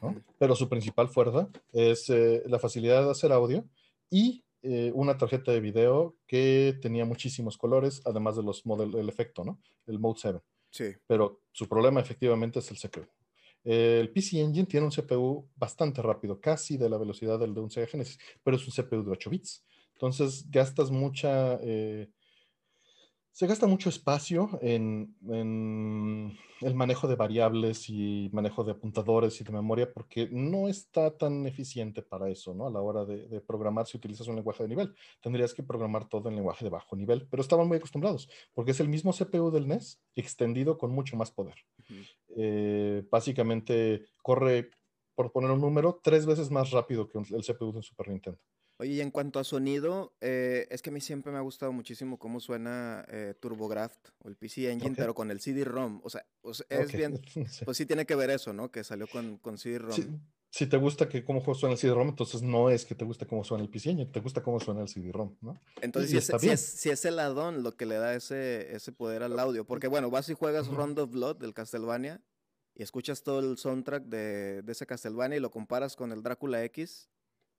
[0.00, 0.14] ¿no?
[0.38, 3.64] pero su principal fuerza es eh, la facilidad de hacer audio
[4.10, 9.44] y eh, una tarjeta de video que tenía muchísimos colores, además de los el efecto,
[9.44, 9.60] ¿no?
[9.86, 10.40] El Mode 7.
[10.70, 10.94] Sí.
[11.06, 13.06] Pero su problema efectivamente es el CPU.
[13.64, 17.70] El PC Engine tiene un CPU bastante rápido, casi de la velocidad del de un
[17.70, 19.64] Sega Genesis, pero es un CPU de 8 bits.
[19.92, 22.08] Entonces gastas mucha eh,
[23.38, 25.14] se gasta mucho espacio en,
[26.60, 31.46] el manejo de variables y manejo de apuntadores y de memoria porque no está tan
[31.46, 32.66] eficiente para eso, ¿no?
[32.66, 34.92] A la hora de, programar si utilizas un lenguaje de nivel.
[35.22, 38.80] Tendrías que programar todo en lenguaje de bajo nivel, pero estaban muy acostumbrados porque es
[38.80, 41.54] el mismo CPU del NES extendido con mucho más poder.
[42.36, 44.72] Eh, básicamente corre,
[45.14, 48.40] por poner un número, tres veces más rápido que el CPU de un Super Nintendo.
[48.80, 51.72] Oye, y en cuanto a sonido, eh, es que a mí siempre me ha gustado
[51.72, 56.00] muchísimo cómo suena eh, TurboGrafx o el PC Engine, pero con el CD-ROM.
[56.04, 56.24] O sea,
[56.68, 57.20] es bien,
[57.64, 58.70] pues sí tiene que ver eso, ¿no?
[58.70, 60.20] Que salió con, con CD-ROM.
[60.50, 63.42] Si te gusta que cómo suena el CD-ROM, entonces no es que te guste cómo
[63.42, 65.60] suena el PC Engine, te gusta cómo suena el CD-ROM, ¿no?
[65.82, 69.36] Entonces, si, es, si, es, el addon lo que le da ese, ese poder al
[69.40, 72.22] audio, porque bueno, vas y juegas Round of Blood del Castlevania
[72.76, 76.62] y escuchas todo el soundtrack de, de ese Castlevania y lo comparas con el Drácula
[76.62, 77.08] X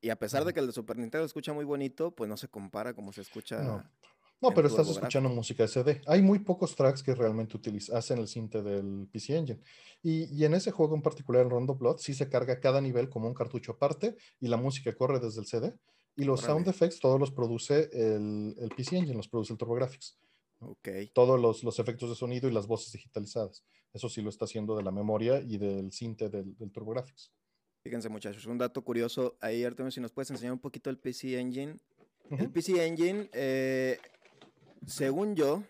[0.01, 2.47] y a pesar de que el de Super Nintendo escucha muy bonito, pues no se
[2.47, 3.62] compara como se escucha.
[3.62, 3.83] No,
[4.41, 6.01] no pero estás escuchando música SD.
[6.07, 9.59] Hay muy pocos tracks que realmente utilizan, hacen el cinte del PC Engine.
[10.01, 13.09] Y, y, en ese juego en particular, en Rondo Blood, sí se carga cada nivel
[13.09, 15.73] como un cartucho aparte y la música corre desde el CD.
[16.15, 20.17] Y los sound effects todos los produce el, el, PC Engine, los produce el TurboGrafx.
[20.59, 20.89] Ok.
[21.13, 23.63] Todos los, los, efectos de sonido y las voces digitalizadas.
[23.93, 27.31] Eso sí lo está haciendo de la memoria y del cinte del, del TurboGrafx.
[27.83, 31.39] Fíjense muchachos, un dato curioso ahí, Artemio, si nos puedes enseñar un poquito el PC
[31.39, 31.77] Engine.
[32.29, 33.97] El PC Engine, eh,
[34.85, 35.63] según yo,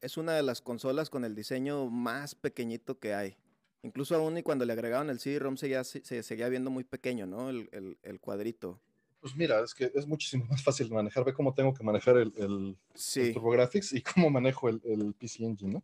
[0.00, 3.36] es una de las consolas con el diseño más pequeñito que hay.
[3.82, 5.84] Incluso aún y cuando le agregaron el CD-ROM se,
[6.22, 7.48] seguía viendo muy pequeño, ¿no?
[7.50, 8.80] El, cuadrito.
[9.20, 11.24] Pues mira, es que es muchísimo más fácil de manejar.
[11.24, 12.76] Ve cómo tengo que manejar el, el,
[13.32, 15.82] TurboGrafx y cómo manejo el, PC Engine, ¿no?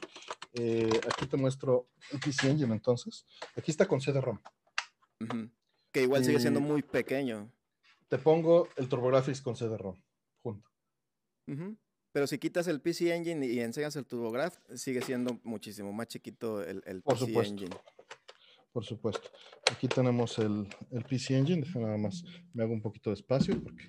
[0.53, 3.25] Eh, aquí te muestro el PC Engine entonces.
[3.57, 4.39] Aquí está con CD-ROM.
[5.97, 7.51] Que igual sigue siendo muy pequeño.
[8.09, 9.97] Te pongo el TurboGrafx con CD-ROM
[10.43, 10.71] junto.
[12.13, 16.63] Pero si quitas el PC Engine y enseñas el TurboGrafx, sigue siendo muchísimo más chiquito
[16.63, 17.51] el, el Por PC supuesto.
[17.51, 17.77] Engine.
[18.73, 19.31] Por supuesto.
[19.73, 21.63] Aquí tenemos el, el PC Engine.
[21.63, 23.85] Deja nada más, me hago un poquito de espacio porque...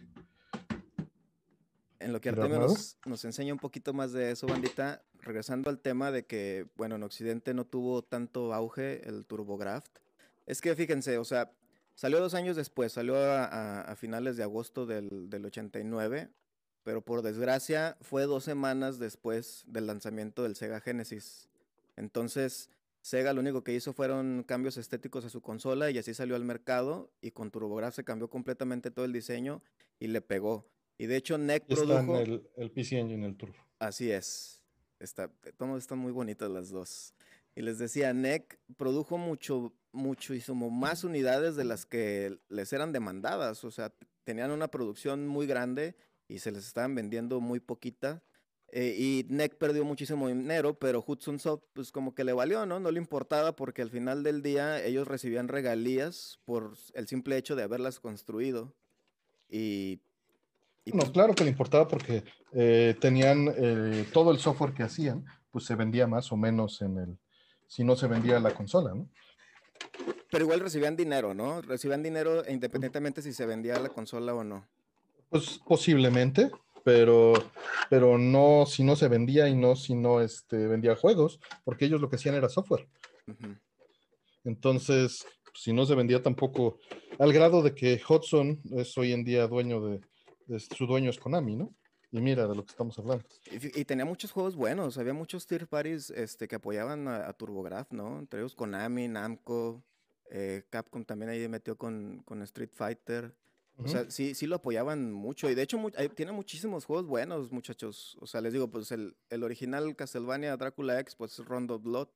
[2.00, 5.82] En lo que Artemio nos, nos, enseña un poquito más de eso, bandita, regresando al
[5.82, 9.91] tema de que, bueno, en Occidente no tuvo tanto auge el TurboGrafx.
[10.46, 11.52] Es que fíjense, o sea,
[11.98, 16.30] Salió dos años después, salió a, finales de agosto del, 89,
[16.84, 21.50] pero por desgracia fue dos semanas después del lanzamiento del Sega Genesis.
[21.96, 22.70] Entonces,
[23.02, 26.46] Sega lo único que hizo fueron cambios estéticos a su consola y así salió al
[26.46, 29.64] mercado y con TurboGrafx se cambió completamente todo el diseño
[30.00, 30.68] y le pegó.
[31.00, 32.20] Y de hecho NEC produjo...
[32.20, 33.58] el, el PC Engine, el Turbo.
[33.80, 34.62] Así es.
[35.00, 35.32] Está,
[35.76, 37.16] están muy bonitas las dos.
[37.58, 43.63] Y les decía, NEC produjo mucho, muchísimo más unidades de las que les eran demandadas.
[43.63, 43.91] O sea,
[44.24, 45.96] tenían una producción muy grande
[46.28, 48.22] y se les estaban vendiendo muy poquita.
[48.72, 52.80] Eh, y NEC perdió muchísimo dinero, pero Hudson Soft, pues como que le valió, ¿no?
[52.80, 57.56] No le importaba porque al final del día ellos recibían regalías por el simple hecho
[57.56, 58.76] de haberlas construido.
[59.50, 60.00] Y.
[60.86, 65.26] no, pues claro que le importaba porque eh, tenían eh, todo el software que hacían,
[65.50, 67.17] pues se vendía más o menos en el,
[67.68, 69.10] si no se vendía la consola, ¿no?
[70.32, 71.62] Pero igual recibían dinero, ¿no?
[71.62, 74.68] Recibían dinero independientemente si se vendía la consola o no.
[75.30, 76.52] Pues posiblemente,
[76.84, 77.34] pero,
[77.90, 82.02] pero no si no se vendía y no si no este, vendía juegos, porque ellos
[82.02, 82.88] lo que hacían era software.
[84.44, 86.80] Entonces, si no se vendía tampoco,
[87.20, 90.02] al grado de que Hudson es hoy en día dueño de,
[90.60, 91.74] su dueño es Konami, ¿no?
[92.12, 93.26] Y mira de lo que estamos hablando.
[93.52, 98.20] Y, tenía muchos juegos buenos, había muchos tier parties este, que apoyaban a, TurboGraf, ¿no?
[98.20, 99.84] Entre ellos Konami, Namco,
[100.30, 103.36] eh, Capcom también ahí metió con, con Street Fighter.
[103.80, 105.52] O sea, sí, sí lo apoyaban mucho.
[105.52, 105.80] Y de hecho,
[106.15, 108.17] tiene muchísimos juegos buenos, muchachos.
[108.22, 112.08] O sea, les digo, pues el, el original Castlevania Drácula X, pues Rondo Blood.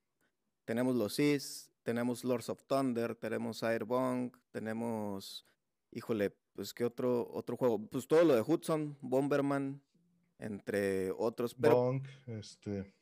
[0.65, 5.45] Tenemos los Sis, tenemos Lords of Thunder, tenemos Airbong, tenemos.
[5.91, 7.79] Híjole, pues qué otro, otro juego.
[7.87, 9.81] Pues todo lo de Hudson, Bomberman,
[10.37, 11.55] entre otros.
[11.55, 11.99] Pero...
[12.27, 12.93] Este.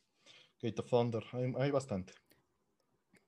[0.61, 1.23] Gate of Thunder,
[1.57, 2.13] hay, bastante.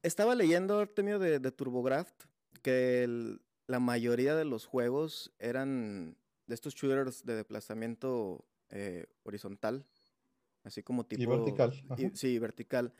[0.04, 2.24] Estaba leyendo, Artemio, de, de TurboGraft,
[2.62, 6.15] que el, la mayoría de los juegos eran
[6.48, 9.86] de estos shooters de desplazamiento eh, horizontal,
[10.63, 11.24] así como tipo...
[11.24, 11.74] Y vertical.
[12.13, 12.94] sí, vertical.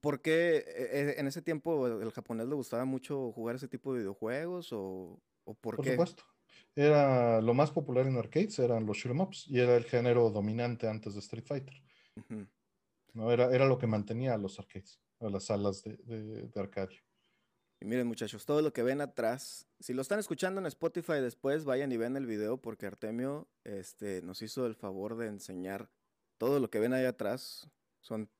[0.00, 4.00] ¿Por qué eh, en ese tiempo el japonés le gustaba mucho jugar ese tipo de
[4.00, 5.22] videojuegos o,
[5.60, 5.94] por, qué?
[5.96, 6.35] Por supuesto.
[6.74, 10.30] Era lo más popular en arcades eran los shoot em ups y era el género
[10.30, 11.82] dominante antes de Street Fighter.
[13.14, 16.60] No, era, era lo que mantenía a los arcades, a las salas de, de, de
[16.60, 17.00] arcadio.
[17.80, 21.64] Y miren muchachos, todo lo que ven atrás, si lo están escuchando en Spotify después,
[21.64, 25.90] vayan y ven el video porque Artemio este, nos hizo el favor de enseñar
[26.38, 27.70] todo lo que ven ahí atrás.
[28.00, 28.30] Son,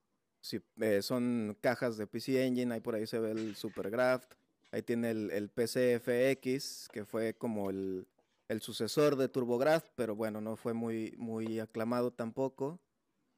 [0.81, 4.35] eh, son cajas de PC Engine, ahí por ahí se ve el Supergraft,
[4.77, 8.07] ahí tiene el, el PCFX, que fue como el,
[8.49, 12.79] el, sucesor de TurboGrafx, pero bueno, no fue muy, muy aclamado tampoco.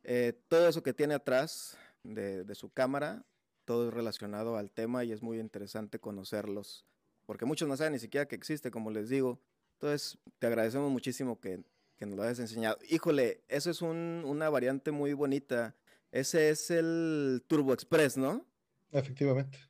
[0.02, 3.24] Eh, todo eso que tiene atrás de, de su cámara
[3.64, 6.86] todo es relacionado al tema y es muy interesante conocerlos,
[7.26, 9.42] porque muchos no saben ni siquiera que existe, como les digo.
[9.74, 11.60] Entonces, te agradecemos muchísimo que,
[12.00, 12.78] nos lo hayas enseñado.
[12.88, 15.76] Híjole, eso es una variante muy bonita.
[16.12, 18.46] Ese es el Turbo Express, ¿no?
[18.90, 19.67] Efectivamente.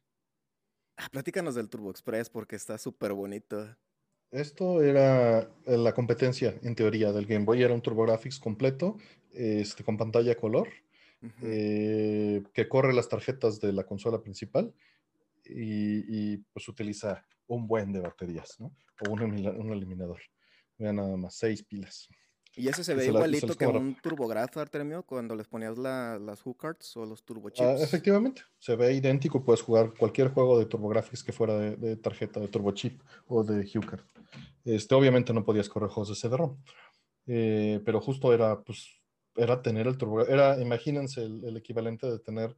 [0.98, 3.76] Ah, platícanos del Turbo Express porque está súper bonito.
[4.32, 7.62] Esto era eh, la competencia, en teoría, del Game Boy.
[7.62, 8.98] Era un TurboGrafx completo,
[9.32, 10.68] este, con pantalla color
[11.42, 14.72] eh, que corre las tarjetas de la consola principal
[15.44, 18.74] y, pues utiliza un buen de baterías, ¿no?
[19.06, 20.20] O un, eliminador.
[20.76, 22.08] Vean nada más, seis pilas.
[22.58, 27.06] Y ese se ve igualito que un TurboGrafx, Artemio, cuando les ponías las hookcards o
[27.06, 27.60] los turbochips.
[27.60, 29.44] Ah, efectivamente, se ve idéntico.
[29.44, 34.02] Puedes jugar cualquier juego de TurboGrafx que fuera de, tarjeta de turbochip o de HuCard.
[34.64, 36.56] Este, obviamente no podías correr juegos de CD-ROM,
[37.26, 38.98] eh, pero justo era pues
[39.38, 42.56] era tener el turbo, era, imagínense el, equivalente de tener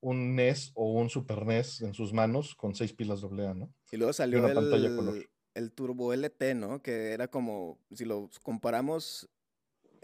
[0.00, 3.72] un NES o un Super NES en sus manos con seis pilas AA, ¿no?
[3.90, 5.30] Y luego salió una el, pantalla color.
[5.54, 6.82] el Turbo LT, ¿no?
[6.82, 9.28] Que era como, si lo comparamos,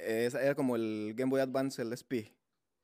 [0.04, 2.32] era como el Game Boy Advance LSP.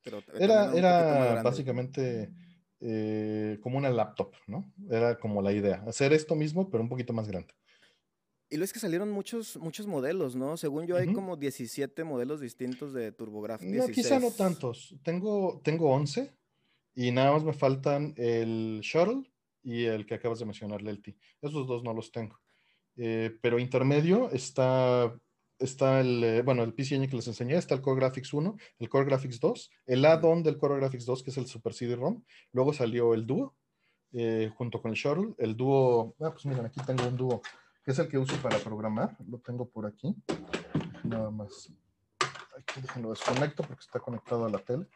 [0.02, 2.33] Pero era era básicamente
[2.81, 4.72] eh, como una laptop, ¿no?
[4.88, 7.54] Era como la idea, hacer esto mismo, pero un poquito más grande.
[8.50, 10.57] Y lo es que salieron muchos, muchos modelos, ¿no?
[10.57, 13.64] Según yo, hay como 17 modelos distintos de TurboGrafx.
[13.66, 14.96] No, quizá no tantos.
[15.02, 16.33] Tengo, tengo 11
[16.94, 19.31] y nada más me faltan el Shuttle
[19.62, 21.14] y el que acabas de mencionar, el LT.
[21.42, 22.40] Esos dos no los tengo.
[22.96, 25.14] Eh, pero intermedio está,
[25.59, 28.88] está el, eh, bueno, el PCN que les enseñé, está el Core Graphics 1, el
[28.88, 32.23] Core Graphics 2, el add-on del Core Graphics 2, que es el Super CD-ROM.
[32.53, 33.55] Luego salió el Duo,
[34.12, 35.35] eh, junto con el Shuttle.
[35.38, 37.42] El Duo, ah, pues miren, aquí tengo un Duo
[37.90, 39.16] es el que uso para programar.
[39.27, 40.14] Lo tengo por aquí.
[41.05, 41.73] Nada más.
[42.21, 44.87] Aquí lo desconecto porque está conectado a la tele.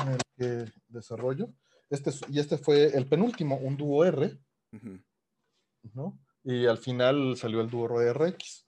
[0.00, 1.48] En el que desarrollo.
[1.90, 4.38] Este, y este fue el penúltimo, un Duo R.
[5.92, 6.18] ¿no?
[6.44, 8.63] Y al final salió el Duo RX.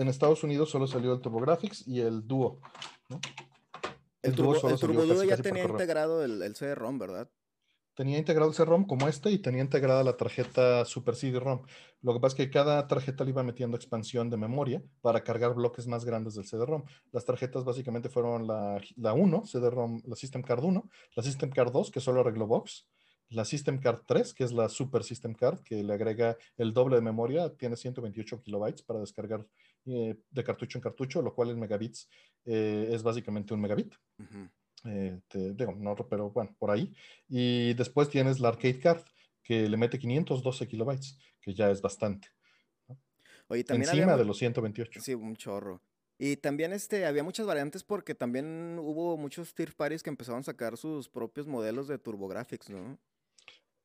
[0.00, 2.58] En Estados Unidos solo salió el TurboGrafx y el Duo.
[3.10, 3.20] ¿no?
[4.22, 7.30] El, Turbo, Duo ya tenía integrado el, el CD-ROM, ¿verdad?
[8.00, 11.66] tenía integrado ese ROM como este y tenía integrada la tarjeta Super CD-ROM.
[12.00, 15.52] Lo que pasa es que cada tarjeta le iba metiendo expansión de memoria para cargar
[15.52, 16.84] bloques más grandes del CD-ROM.
[17.12, 21.72] Las tarjetas básicamente fueron la, la 1, CD-ROM, la System Card 1, la System Card
[21.72, 22.86] 2, que solo arregló box,
[23.30, 26.96] la System Card 3, que es la Super System Card, que le agrega el doble
[26.96, 29.46] de memoria, tiene 128 kilobytes para descargar
[29.86, 32.08] eh, de cartucho en cartucho, lo cual en megabits
[32.44, 33.94] eh, es básicamente un megabit.
[34.84, 36.94] Eh, digo, no, pero bueno, por ahí.
[37.28, 39.02] Y después tienes la Arcade Card,
[39.42, 42.28] que le mete 512 kilobytes, que ya es bastante.
[43.48, 45.00] Oye, también Encima de los 128.
[45.00, 45.82] Sí, un chorro.
[46.18, 50.44] Y también este, había muchas variantes porque también hubo muchos tier parties que empezaron a
[50.44, 52.98] sacar sus propios modelos de TurboGrafx, ¿no?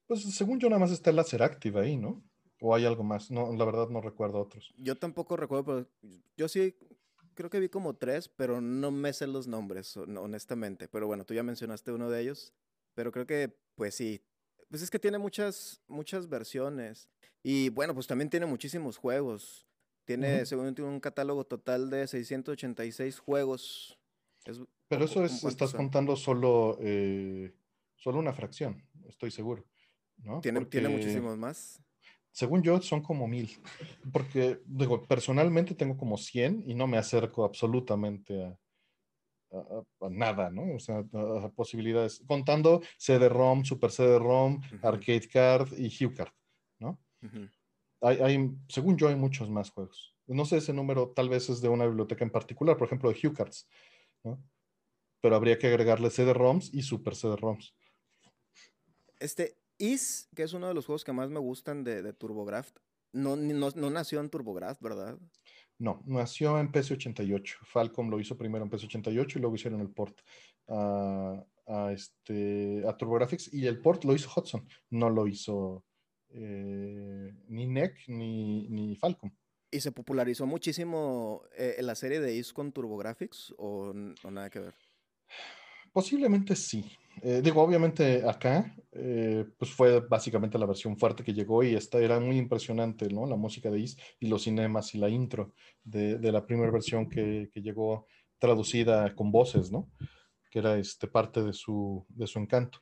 [0.05, 2.21] Pues según yo nada más está el Laser Active ahí, ¿no?
[2.61, 3.31] ¿O hay algo más?
[3.31, 4.73] No, la verdad no recuerdo otros.
[4.77, 5.87] Yo tampoco recuerdo, pero
[6.37, 6.75] yo sí
[7.35, 10.87] creo que vi como tres, pero no me sé los nombres, honestamente.
[10.87, 12.53] Pero bueno, tú ya mencionaste uno de ellos.
[12.93, 14.21] Pero creo que, pues sí,
[14.69, 17.09] pues es que tiene muchas, muchas versiones.
[17.43, 19.67] Y bueno, pues también tiene muchísimos juegos.
[20.05, 23.99] Tiene, según tiene un catálogo total de 686 juegos.
[24.87, 27.53] Pero eso es, estás contando solo, eh,
[27.95, 29.65] solo una fracción, estoy seguro.
[30.17, 30.41] ¿no?
[30.41, 31.81] ¿Tiene, ¿Tiene muchísimos más?
[32.35, 33.49] Según yo, son como mil.
[34.11, 40.75] Porque, digo, personalmente tengo como 100 y no me acerco absolutamente a, nada, ¿no?
[40.75, 42.21] O sea, a, posibilidades.
[42.27, 46.33] Contando CD-ROM, Super CD-ROM, Arcade Card y HuCard,
[46.79, 46.99] ¿no?
[48.01, 50.13] hay, hay, según yo, hay muchos más juegos.
[50.27, 53.17] No sé ese número, tal vez es de una biblioteca en particular, por ejemplo, de
[53.17, 53.69] HuCards,
[54.25, 54.43] ¿no?
[55.21, 57.73] Pero habría que agregarle CD-ROMs y Super CD-ROMs.
[59.19, 62.81] Este, Is, que es uno de los juegos que más me gustan de, de TurboGrafx,
[63.13, 65.17] no, no, no nació en TurboGrafx, ¿verdad?
[65.77, 67.57] No, nació en PC88.
[67.63, 70.17] Falcom lo hizo primero en PC88 y luego hicieron el port
[70.67, 75.85] a, a, este, a TurboGrafx y el port lo hizo Hudson, no lo hizo
[76.29, 79.31] eh, ni NEC ni, ni, Falcom.
[79.71, 84.59] ¿Y se popularizó muchísimo eh, la serie de Is con TurboGrafx o, o nada que
[84.59, 84.75] ver?
[85.95, 86.83] Posiblemente sí.
[87.21, 91.99] Eh, digo, obviamente acá, eh, pues fue básicamente la versión fuerte que llegó y esta
[91.99, 93.25] era muy impresionante, ¿no?
[93.25, 95.53] La música de Is y los cinemas y la intro
[95.85, 98.07] de, de la primera versión que, que, llegó
[98.39, 99.89] traducida con voces, ¿no?
[100.51, 102.79] Que era este, parte de su, de su encanto.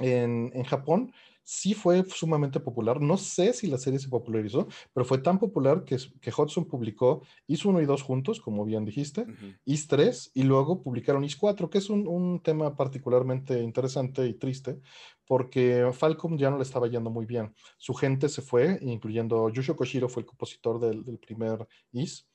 [0.00, 1.12] En, en Japón,
[1.44, 3.00] sí fue sumamente popular.
[3.00, 7.22] No sé si la serie se popularizó, pero fue tan popular que, que Hudson publicó
[7.46, 9.26] Is 1 y 2 juntos, como bien dijiste,
[9.64, 14.34] Is 3, y luego publicaron Is 4, que es un, un, tema particularmente interesante y
[14.34, 14.80] triste,
[15.26, 17.54] porque Falcom ya no le estaba yendo muy bien.
[17.76, 22.26] Su gente se fue, incluyendo Yusho Koshiro, fue el compositor del, del primer Is,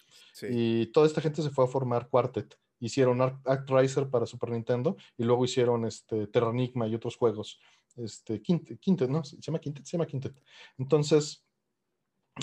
[0.50, 5.24] y toda esta gente se fue a formar Quartet hicieron Actraiser para Super Nintendo y
[5.24, 7.60] luego hicieron este Terranigma y otros juegos
[7.98, 9.24] este, Quintet, ¿no?
[9.24, 9.86] ¿Se llama Quintet?
[9.86, 10.42] Se llama Quintet.
[10.78, 11.46] Entonces,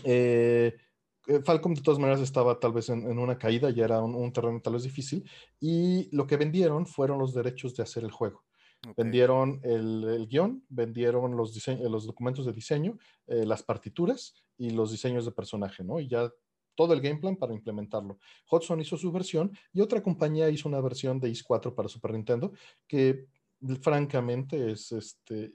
[0.05, 0.77] eh,
[1.27, 4.61] eh, Falcom de todas maneras estaba tal vez en, una caída, ya era un, terreno
[4.61, 5.29] tal vez difícil,
[5.61, 8.45] y lo que vendieron fueron los derechos de hacer el juego.
[8.97, 15.25] Vendieron el, guion, vendieron los, los documentos de diseño, eh, las partituras y los diseños
[15.25, 15.99] de personaje, ¿no?
[15.99, 16.31] Y ya
[16.77, 18.19] todo el game plan para implementarlo.
[18.49, 22.53] Hudson hizo su versión y otra compañía hizo una versión de IS-4 para Super Nintendo
[22.87, 23.27] que
[23.81, 25.53] francamente es este,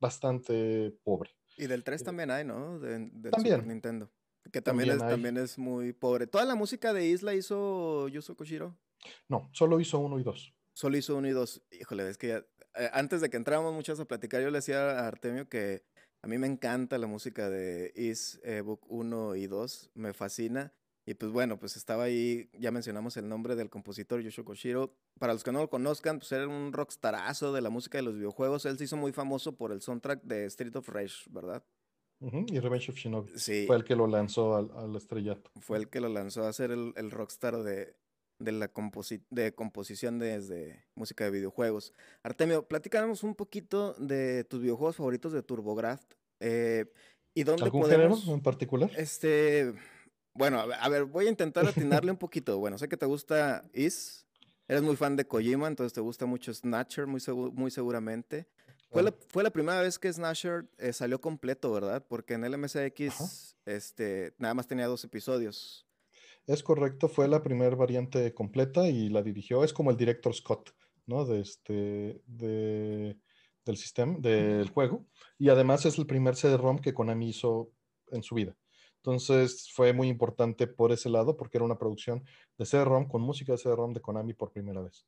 [0.00, 1.30] bastante pobre.
[1.56, 2.78] Y del 3 eh, también hay, ¿no?
[2.78, 4.10] De, Super Nintendo.
[4.52, 6.26] Que también, es, también es muy pobre.
[6.26, 8.78] ¿Toda la música de Isla hizo Yuzo Koshiro?
[9.28, 10.54] No, solo hizo uno y dos.
[10.72, 11.62] Solo hizo uno y dos.
[11.70, 15.08] Híjole, es que eh, antes de que entráramos muchas a platicar, yo le decía a
[15.08, 15.84] Artemio que
[16.22, 20.72] a mí me encanta la música de Is eh, Book 1 y 2, me fascina.
[21.08, 24.94] Y pues bueno, pues estaba ahí, ya mencionamos el nombre del compositor Yoshio Koshiro.
[25.18, 28.14] Para los que no lo conozcan, pues era un rockstarazo de la música de los
[28.14, 28.66] videojuegos.
[28.66, 31.64] Él se hizo muy famoso por el soundtrack de Street of Rage, ¿verdad?
[32.20, 33.30] Y Revenge of Shinobi.
[33.36, 33.64] Sí.
[33.66, 35.50] Fue el que lo lanzó al, al estrellato.
[35.58, 37.96] Fue el que lo lanzó a ser el, el rockstar de,
[38.38, 38.70] de la
[39.30, 41.94] de composición de, música de videojuegos.
[42.22, 46.06] Artemio, platicáramos un poquito de tus videojuegos favoritos de TurboGrafx.
[46.40, 46.84] Eh,
[47.34, 48.90] ¿Y dónde ¿Algún podemos, género en particular?
[48.96, 49.72] Este,
[50.38, 52.58] bueno, a ver, voy a intentar atinarle un poquito.
[52.58, 54.26] Bueno, sé que te gusta Is,
[54.68, 57.20] eres muy fan de Kojima, entonces te gusta mucho Snatcher, muy,
[57.52, 58.46] muy seguramente.
[58.90, 62.06] Fue, la, fue la primera vez que Snatcher eh, salió completo, ¿verdad?
[62.08, 65.86] Porque en el MSX este, nada más tenía dos episodios.
[66.46, 69.62] Es correcto, fue la primera variante completa y la dirigió.
[69.62, 70.70] Es como el director Scott,
[71.04, 71.26] ¿no?
[71.26, 73.18] De este, de,
[73.66, 75.04] del sistema, del juego.
[75.36, 77.70] Y además es el primer CD-ROM que Konami hizo
[78.10, 78.56] en su vida.
[78.98, 82.24] Entonces fue muy importante por ese lado porque era una producción
[82.58, 85.06] de CD-ROM con música de CD-ROM de Konami por primera vez.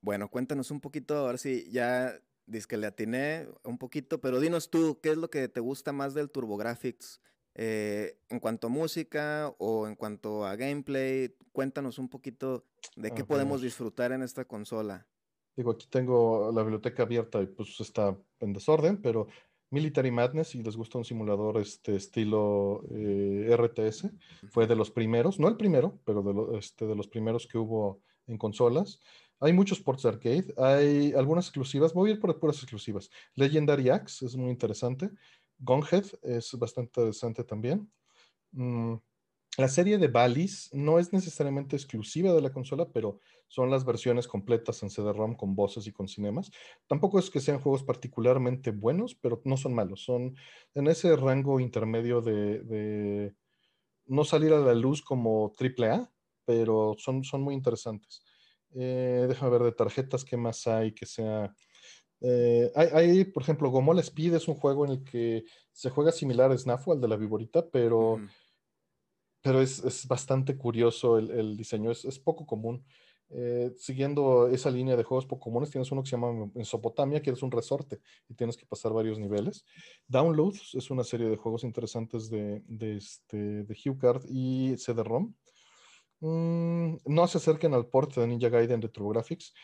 [0.00, 2.12] Bueno, cuéntanos un poquito, a ver si ya
[2.46, 5.92] dices que le atiné un poquito, pero dinos tú, ¿qué es lo que te gusta
[5.92, 7.20] más del TurboGrafx?
[7.54, 12.64] Eh, en cuanto a música o en cuanto a gameplay, cuéntanos un poquito
[12.96, 15.06] de qué podemos disfrutar en esta consola.
[15.54, 19.26] Digo, aquí tengo la biblioteca abierta y pues está en desorden, pero
[19.72, 24.10] Military Madness, si les gusta un simulador este estilo eh, RTS,
[24.50, 28.02] fue de los primeros, no el primero, pero de, este, de los primeros que hubo
[28.26, 29.00] en consolas.
[29.40, 33.10] Hay muchos ports de arcade, hay algunas exclusivas, voy a ir por puras exclusivas.
[33.34, 35.10] Legendary Axe es muy interesante,
[35.58, 37.90] Gunhead es bastante interesante también.
[38.52, 38.96] Mm,
[39.56, 43.20] la serie de Valis no es necesariamente exclusiva de la consola, pero
[43.52, 46.50] son las versiones completas en CD-ROM con voces y con cinemas.
[46.86, 50.02] Tampoco es que sean juegos particularmente buenos, pero no son malos.
[50.02, 50.34] Son
[50.74, 53.34] en ese rango intermedio de,
[54.06, 56.10] no salir a la luz como AAA,
[56.46, 58.24] pero son, son muy interesantes.
[58.74, 61.54] Eh, déjame ver de tarjetas qué más hay que sea
[62.24, 66.52] Eh, hay, por ejemplo, Gomol Speed es un juego en el que se juega similar
[66.52, 68.18] a Snafu, al de la Viborita, pero,
[69.42, 72.82] pero es, bastante curioso el, diseño, es, poco común.
[73.34, 77.42] Eh, siguiendo esa línea de juegos comunes, tienes uno que se llama Mesopotamia, que es
[77.42, 79.64] un resorte y tienes que pasar varios niveles.
[80.06, 85.32] Downloads es una serie de juegos interesantes de, de, este, de HughCard y CD-ROM.
[86.20, 89.54] Mm, no se acerquen al port de Ninja Gaiden de TurboGrafx.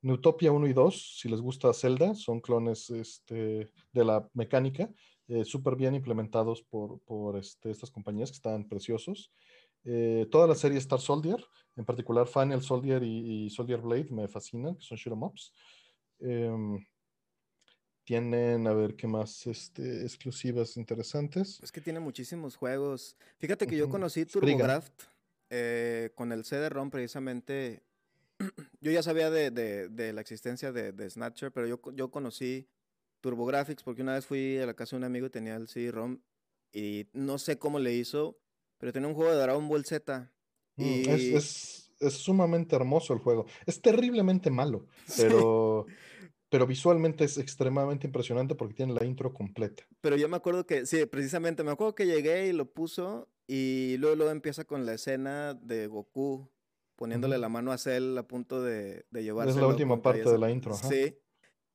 [0.00, 4.90] Neutopia 1 y 2, si les gusta Zelda, son clones este, de la mecánica,
[5.26, 9.32] eh, súper bien implementados por, por este, estas compañías que están preciosos.
[9.84, 11.42] Eh, toda la serie Star Soldier,
[11.76, 15.52] en particular Final Soldier y, Soldier Blade, me fascinan, que son shoot em ups.
[16.20, 16.86] Em,
[18.04, 21.60] tienen, a ver, ¿qué más este, exclusivas interesantes?
[21.62, 23.16] Es que tiene muchísimos juegos.
[23.38, 25.02] Fíjate que yo conocí TurboGraft
[25.50, 27.82] eh, con el CD-ROM precisamente
[28.80, 32.68] yo ya sabía de, la existencia de, Snatcher, pero yo, yo conocí
[33.20, 36.20] TurboGrafx porque una vez fui a la casa de un amigo y tenía el CD-ROM
[36.72, 38.38] y no sé cómo le hizo,
[38.78, 40.32] pero tenía un juego de Dragon Ball Z.
[40.76, 41.34] Mm, y...
[41.34, 43.46] es, sumamente hermoso el juego.
[43.66, 45.86] Es terriblemente malo, pero,
[46.48, 49.84] pero visualmente es extremadamente impresionante porque tiene la intro completa.
[50.00, 53.96] Pero yo me acuerdo que, sí, precisamente, me acuerdo que llegué y lo puso y
[53.98, 56.50] luego, luego empieza con la escena de Goku
[56.98, 59.50] poniéndole la mano a Cell a punto de, de llevarse.
[59.50, 60.74] Es la última parte de la intro.
[60.74, 61.16] Sí.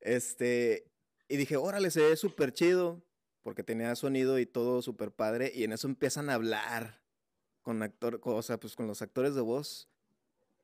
[0.01, 0.91] Este,
[1.29, 3.01] y dije, órale, se ve súper chido,
[3.43, 7.01] porque tenía sonido y todo súper padre, y en eso empiezan a hablar
[7.61, 9.89] con actor, o sea, pues con los actores de voz.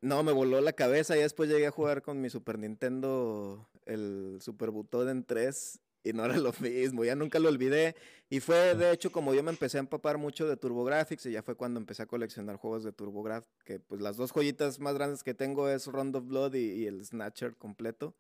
[0.02, 4.40] No, me voló la cabeza y después llegué a jugar con mi Super Nintendo, el
[4.42, 7.96] Super Butoden 3, y no era lo mismo, ya nunca lo olvidé.
[8.30, 11.44] Y fue de hecho como yo me empecé a empapar mucho de TurboGrafx y ya
[11.44, 15.24] fue cuando empecé a coleccionar juegos de TurboGrafx, que pues las dos joyitas más grandes
[15.24, 18.16] que tengo es Round of Blood y, el Snatcher completo.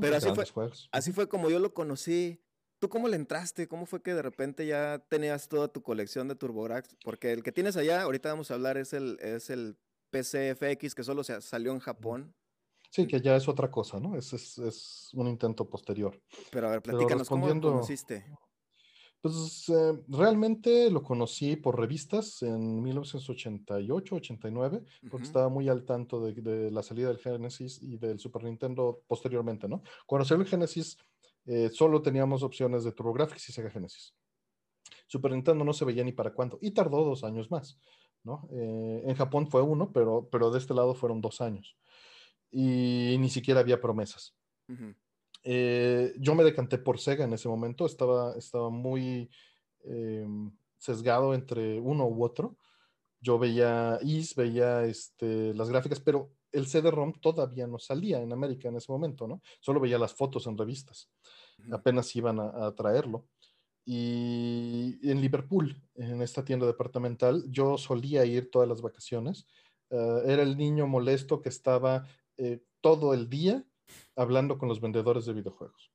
[0.00, 2.40] Pero así fue, así fue como yo lo conocí.
[2.84, 3.66] ¿Tú cómo le entraste?
[3.66, 6.98] ¿Cómo fue que de repente ya tenías toda tu colección de TurboGrafx?
[7.02, 9.78] Porque el que tienes allá, ahorita vamos a hablar, es el, es el
[10.10, 12.34] PCFX que solo se salió en Japón.
[12.90, 14.18] Sí, que ya es otra cosa, ¿no?
[14.18, 16.20] Es, es, un intento posterior.
[16.50, 18.26] Pero a ver, platícanos, ¿cómo lo conociste?
[19.22, 26.20] Pues eh, realmente lo conocí por revistas en 1988, 89, porque estaba muy al tanto
[26.20, 29.82] de, la salida del Genesis y del Super Nintendo posteriormente, ¿no?
[30.04, 30.98] Cuando salió el Genesis,
[31.46, 34.14] eh, solo teníamos opciones de TurboGrafx y Sega Genesis.
[35.06, 37.78] Super Nintendo no se veía ni para cuánto, y tardó dos años más,
[38.22, 38.48] ¿no?
[38.52, 41.76] Eh, en Japón fue uno, pero, pero de este lado fueron dos años
[42.50, 44.34] y ni siquiera había promesas.
[45.42, 49.28] Eh, yo me decanté por Sega en ese momento, estaba, estaba muy
[50.78, 52.56] sesgado entre uno u otro.
[53.20, 58.68] Yo veía IS, veía este, las gráficas, pero el CD-ROM todavía no salía en América
[58.68, 59.42] en ese momento, ¿no?
[59.60, 61.10] Solo veía las fotos en revistas.
[61.72, 63.26] Apenas iban a, traerlo.
[63.84, 69.46] Y en Liverpool, en esta tienda departamental, yo solía ir todas las vacaciones.
[69.90, 73.64] Eh, era el niño molesto que estaba eh, todo el día
[74.16, 75.90] hablando con los vendedores de videojuegos.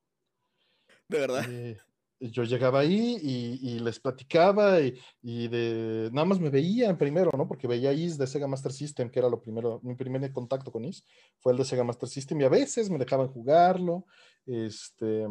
[1.07, 1.45] ¿De verdad?
[1.49, 1.79] Eh,
[2.19, 7.47] yo llegaba ahí y, les platicaba y, de nada más me veían primero, ¿no?
[7.47, 10.85] Porque veía IS de Sega Master System, que era lo primero, mi primer contacto con
[10.85, 11.03] IS
[11.39, 14.05] fue el de Sega Master System y a veces me dejaban jugarlo,
[14.45, 15.27] este,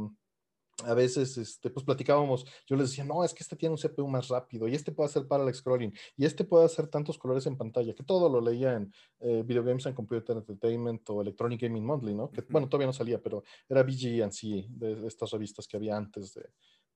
[0.85, 4.07] a veces, este, pues platicábamos, yo les decía, no, es que este tiene un CPU
[4.07, 7.47] más rápido y este puede hacer para el scrolling y este puede hacer tantos colores
[7.47, 11.61] en pantalla, que todo lo leía en eh, Video Games and Computer Entertainment o Electronic
[11.61, 12.31] Gaming Monthly, ¿no?
[12.31, 16.49] Que, bueno, todavía no salía, pero era VG&C, de estas revistas que había antes de,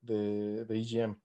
[0.03, 1.15] de, de EGM.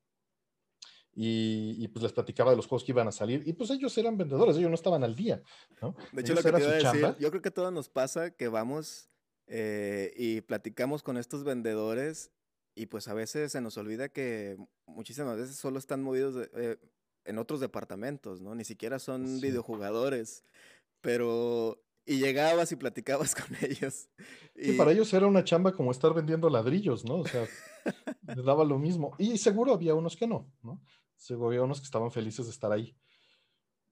[1.14, 3.96] Y, y, pues les platicaba de los juegos que iban a salir y pues ellos
[3.98, 5.42] eran vendedores, ellos no estaban al día,
[5.82, 5.96] ¿no?
[6.12, 8.46] De hecho, lo que te iba a decir, yo creo que todo nos pasa que
[8.46, 9.10] vamos
[9.48, 12.30] eh, y platicamos con estos vendedores
[12.76, 14.56] y pues a veces se nos olvida que
[14.86, 16.76] muchísimas veces solo están movidos eh,
[17.24, 18.54] en otros departamentos, ¿no?
[18.54, 20.44] Ni siquiera son videojugadores.
[21.00, 24.08] Pero y llegabas y platicabas con ellos.
[24.56, 27.16] Y para ellos era una chamba como estar vendiendo ladrillos, ¿no?
[27.16, 27.46] O sea,
[28.34, 29.14] les daba lo mismo.
[29.18, 30.82] Y seguro había unos que no, ¿no?
[31.16, 32.96] Seguro había unos que estaban felices de estar ahí.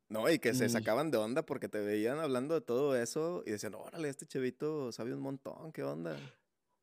[0.09, 3.51] No, y que se sacaban de onda porque te veían hablando de todo eso y
[3.51, 6.17] decían, órale, este chevito sabe un montón, ¿qué onda?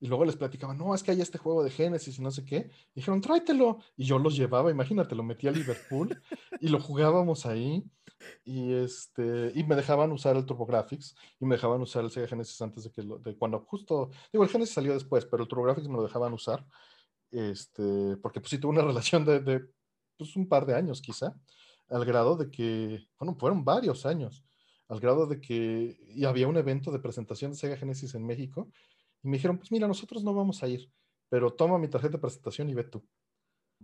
[0.04, 2.44] Y luego les platicaba, no, es que hay este juego de Genesis y no sé
[2.44, 2.70] qué.
[2.94, 3.78] dijeron, tráetelo.
[3.96, 6.22] Y yo los llevaba, imagínate, lo metí a Liverpool
[6.60, 7.86] y lo jugábamos ahí.
[8.44, 12.62] Y, este, y me dejaban usar el TurboGrafx y me dejaban usar el Sega Genesis
[12.62, 15.88] antes de que lo, de cuando justo, digo, el Genesis salió después, pero el TurboGrafx
[15.88, 16.66] me lo dejaban usar.
[17.32, 19.66] Este, porque pues sí tuve una relación de, de
[20.18, 21.34] pues, un par de años quizá,
[21.88, 24.44] al grado de que, bueno, fueron varios años,
[24.90, 28.70] al grado de que y había un evento de presentación de Sega Genesis en México
[29.24, 30.92] Y me dijeron, pues mira, nosotros no vamos a ir,
[31.30, 33.04] pero toma mi tarjeta de presentación y ve tú.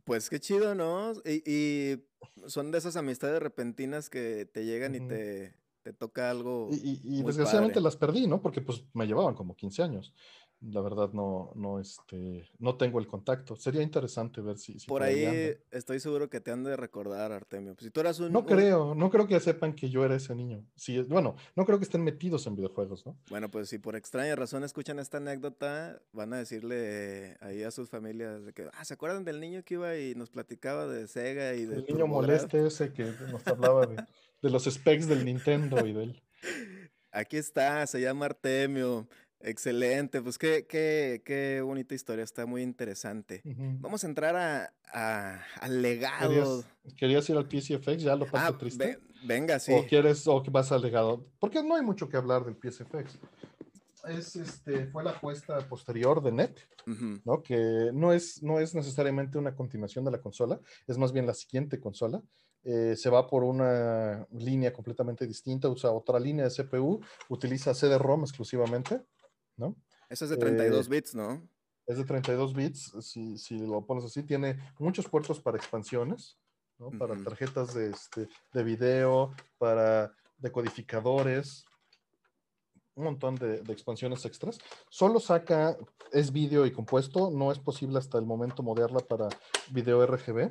[0.04, 1.14] Pues qué chido, ¿no?
[1.26, 2.04] Y,
[2.48, 6.70] son de esas amistades repentinas que te llegan y te, te toca algo.
[6.72, 8.42] Y, desgraciadamente las perdí, ¿no?
[8.42, 10.14] Porque pues me llevaban como 15 años
[10.62, 13.56] la verdad no, no, este, no tengo el contacto.
[13.56, 14.74] Sería interesante ver si...
[14.88, 17.76] por, ahí, estoy seguro que te han de recordar, Artemio.
[17.80, 18.34] Si tú eras un...
[18.34, 20.66] No creo, no creo que sepan que yo era ese niño.
[20.76, 23.18] Sí, bueno, no creo que estén metidos en videojuegos, ¿no?
[23.30, 27.90] Bueno, pues si por extraña razón escuchan esta anécdota, van a decirle ahí a sus
[27.90, 31.54] familias de que, ah, ¿se acuerdan del niño que iba y nos platicaba de Sega
[31.54, 31.78] y de...
[31.78, 33.96] El niño moleste ese que nos hablaba de,
[34.42, 36.22] de los specs del Nintendo y del...
[37.12, 39.08] Aquí está, se llama Artemio.
[39.42, 43.42] Excelente, pues qué, qué, qué bonita historia, está muy interesante.
[43.80, 46.64] Vamos a entrar a, al legado.
[46.98, 48.04] ¿Querías, ir al PCFX?
[48.04, 49.00] ¿Ya lo pasé ah, triste?
[49.24, 49.74] venga, sí.
[49.74, 51.26] ¿O quieres, o vas al legado?
[51.40, 53.18] Porque no hay mucho que hablar del PSFX.
[54.08, 56.60] Es, este, fue la apuesta posterior de NET,
[57.26, 57.42] ¿no?
[57.42, 61.34] Que no es, no es necesariamente una continuación de la consola, es más bien la
[61.34, 62.22] siguiente consola.
[62.64, 68.22] Eh, se va por una línea completamente distinta, usa otra línea de CPU, utiliza CD-ROM
[68.22, 69.02] exclusivamente.
[69.60, 69.76] ¿No?
[70.10, 71.48] Eso es de 32 eh, bits, ¿no?
[71.86, 76.38] Es de 32 bits, si, si, lo pones así, tiene muchos puertos para expansiones,
[76.78, 76.92] ¿no?
[76.92, 81.66] Para tarjetas de, este, de video, para decodificadores,
[82.96, 84.60] un montón de, de, expansiones extras.
[84.90, 85.78] Solo saca,
[86.12, 89.30] es vídeo y compuesto, no es posible hasta el momento modearla para
[89.72, 90.50] video RGB.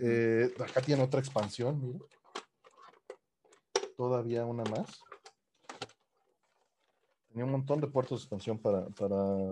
[0.00, 2.00] Eh, acá tiene otra expansión, mira.
[3.96, 5.00] Todavía una más.
[7.34, 8.86] Tenía un montón de puertos de expansión para,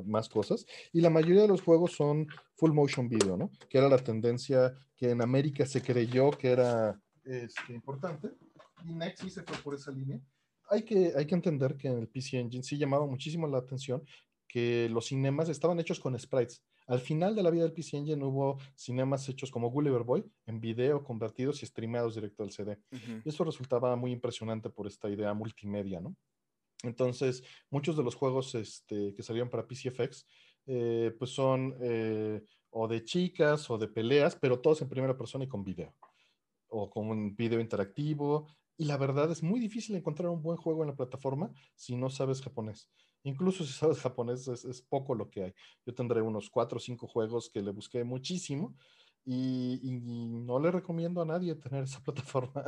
[0.04, 0.64] más cosas.
[0.92, 3.50] Y la mayoría de los juegos son full motion video, ¿no?
[3.68, 8.28] Que era la tendencia que en América se creyó que era este, importante.
[8.84, 10.20] Y Next sí se fue por esa línea.
[10.70, 14.04] Hay que, hay que entender que en el PC Engine sí llamaba muchísimo la atención
[14.46, 16.62] que los cinemas estaban hechos con sprites.
[16.86, 20.60] Al final de la vida del PC Engine hubo cinemas hechos como Gulliver Boy en
[20.60, 22.78] video convertidos y streamados directo al CD.
[23.24, 26.14] Y eso resultaba muy impresionante por esta idea multimedia, ¿no?
[26.82, 30.26] Entonces, muchos de los juegos este, que salieron para PCFX,
[30.66, 35.44] eh, pues son eh, o de chicas o de peleas, pero todos en primera persona
[35.44, 35.94] y con video,
[36.68, 38.48] o con un video interactivo.
[38.76, 42.10] Y la verdad es muy difícil encontrar un buen juego en la plataforma si no
[42.10, 42.88] sabes japonés.
[43.24, 45.54] Incluso si sabes japonés es, poco lo que hay.
[45.86, 48.74] Yo tendré unos cuatro o cinco juegos que le busqué muchísimo
[49.24, 52.64] y, no le recomiendo a nadie tener esa plataforma.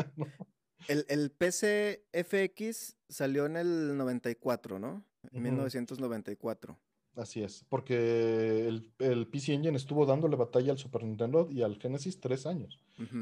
[0.88, 5.04] El, el PC FX salió en el 94, ¿no?
[5.32, 6.78] En 1994.
[7.16, 11.78] Así es, porque el, el, PC Engine estuvo dándole batalla al Super Nintendo y al
[11.78, 12.80] Genesis tres años.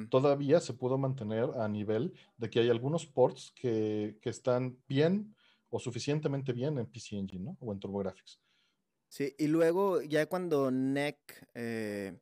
[0.09, 5.35] Todavía se pudo mantener a nivel de que hay algunos ports que, que, están bien
[5.69, 7.57] o suficientemente bien en PC Engine, ¿no?
[7.61, 8.39] O en TurboGrafx.
[9.09, 11.19] Sí, y luego ya cuando NEC
[11.55, 12.17] eh,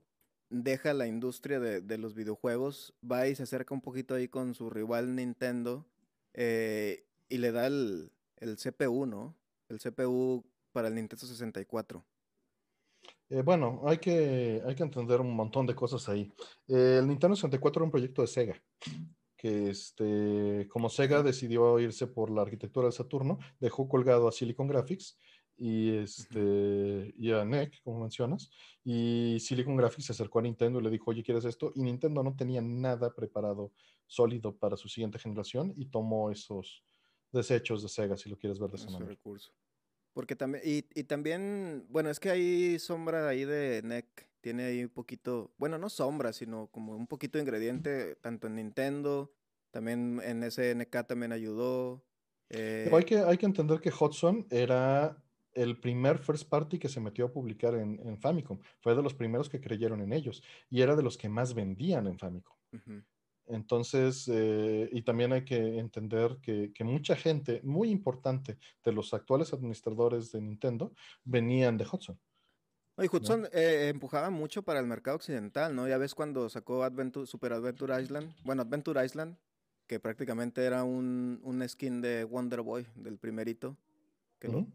[0.50, 4.68] deja la industria de, los videojuegos, va y se acerca un poquito ahí con su
[4.68, 5.86] rival Nintendo
[6.34, 9.36] eh, y le da el, CPU, ¿no?
[9.68, 12.04] El CPU para el Nintendo 64.
[13.30, 16.32] Eh, bueno, hay que, hay que entender un montón de cosas ahí.
[16.66, 18.62] Eh, el Nintendo 64 era un proyecto de Sega,
[19.36, 24.66] que este, como Sega decidió irse por la arquitectura del Saturno, dejó colgado a Silicon
[24.66, 25.16] Graphics
[25.62, 28.50] y, este, y a NEC, como mencionas,
[28.82, 31.70] y Silicon Graphics se acercó a Nintendo y le dijo, oye, ¿quieres esto?
[31.74, 33.70] Y Nintendo no tenía nada preparado
[34.06, 36.82] sólido para su siguiente generación y tomó esos
[37.30, 39.10] desechos de Sega, si lo quieres ver de esa manera.
[39.10, 39.52] recurso.
[40.14, 44.84] Porque también, y, y, también, bueno, es que hay sombra ahí de NEC, tiene ahí
[44.84, 49.30] un poquito, bueno, no sombra, sino como un poquito de ingrediente, tanto en Nintendo,
[49.70, 52.02] también en SNK también ayudó.
[52.48, 55.22] Pero hay eh que, hay que entender que Hudson era
[55.54, 58.58] el primer first party que se metió a publicar en, Famicom.
[58.80, 62.06] Fue de los primeros que creyeron en ellos y era de los que más vendían
[62.06, 62.56] en Famicom.
[63.46, 69.52] Entonces, eh, y también hay que entender que, mucha gente muy importante de los actuales
[69.52, 70.92] administradores de Nintendo
[71.24, 72.18] venían de Hudson.
[72.98, 75.88] Y Hudson eh, empujaba mucho para el mercado occidental, ¿no?
[75.88, 79.36] Ya ves cuando sacó Adventure, Super Adventure Island, bueno, Adventure Island,
[79.86, 83.76] que prácticamente era un, un skin de Wonder Boy, del primerito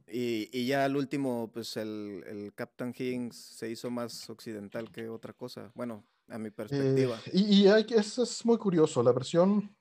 [0.08, 5.34] y, ya al último, pues el, el, Captain Higgins se hizo más occidental que otra
[5.34, 5.72] cosa.
[5.76, 7.20] Bueno, a mi perspectiva.
[7.28, 9.02] Eh, y, hay, eso es muy curioso.
[9.02, 9.76] La versión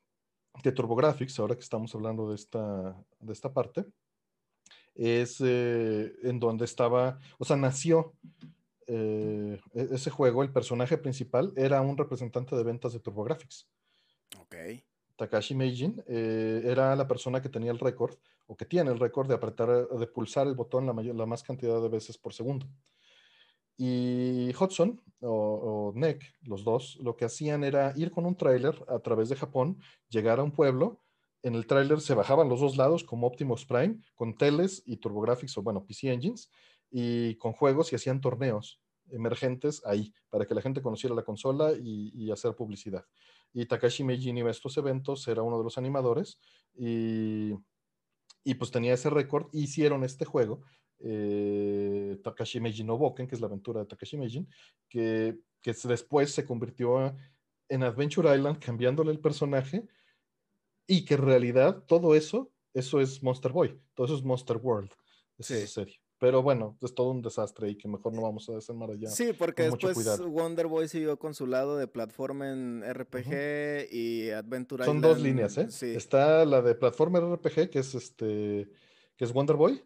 [0.62, 3.84] de TurboGrafx, ahora que estamos hablando de esta, de esta parte,
[4.94, 8.14] es eh, en donde estaba, o sea, nació
[8.86, 13.68] eh, e, ese juego, el personaje principal era un representante de ventas de TurboGrafx.
[14.40, 14.56] Ok.
[15.16, 18.16] Takashi Meijin, eh, era la persona que tenía el récord,
[18.46, 21.42] o que tiene el récord de apretar, de pulsar el botón la, mayor, la más
[21.42, 22.66] cantidad de veces por segundo.
[23.76, 25.94] Y Hudson o, o
[26.42, 30.38] los dos, lo que hacían era ir con un tráiler a través de Japón, llegar
[30.38, 31.00] a un pueblo,
[31.44, 35.58] en el tráiler se bajaban los dos lados como Optimus Prime, con teles y TurboGrafx
[35.58, 36.50] o bueno, PC Engines,
[36.90, 38.80] y con juegos y hacían torneos
[39.10, 43.04] emergentes ahí, para que la gente conociera la consola y, hacer publicidad.
[43.52, 46.38] Y Takashi Meijin iba a estos eventos, era uno de los animadores,
[46.74, 47.52] y,
[48.44, 50.62] y pues tenía ese récord, hicieron este juego,
[51.00, 54.48] eh, Takashi Meijin no Boken, que es la aventura de Takashi Meijin,
[54.88, 57.14] que, que después se convirtió
[57.68, 59.86] en Adventure Island, cambiándole el personaje,
[60.86, 64.90] y que en realidad todo eso, eso es Monster Boy, todo eso es Monster World,
[65.38, 66.03] esa serie.
[66.18, 69.08] Pero bueno, es todo un desastre y que mejor no vamos a allá.
[69.08, 74.84] Sí, porque después Wonder Boy siguió con su lado de plataforma en RPG y Adventure
[74.84, 75.68] Son dos líneas, ¿eh?
[75.94, 78.70] Está la de plataforma RPG, que es este
[79.16, 79.84] que es Wonder Boy,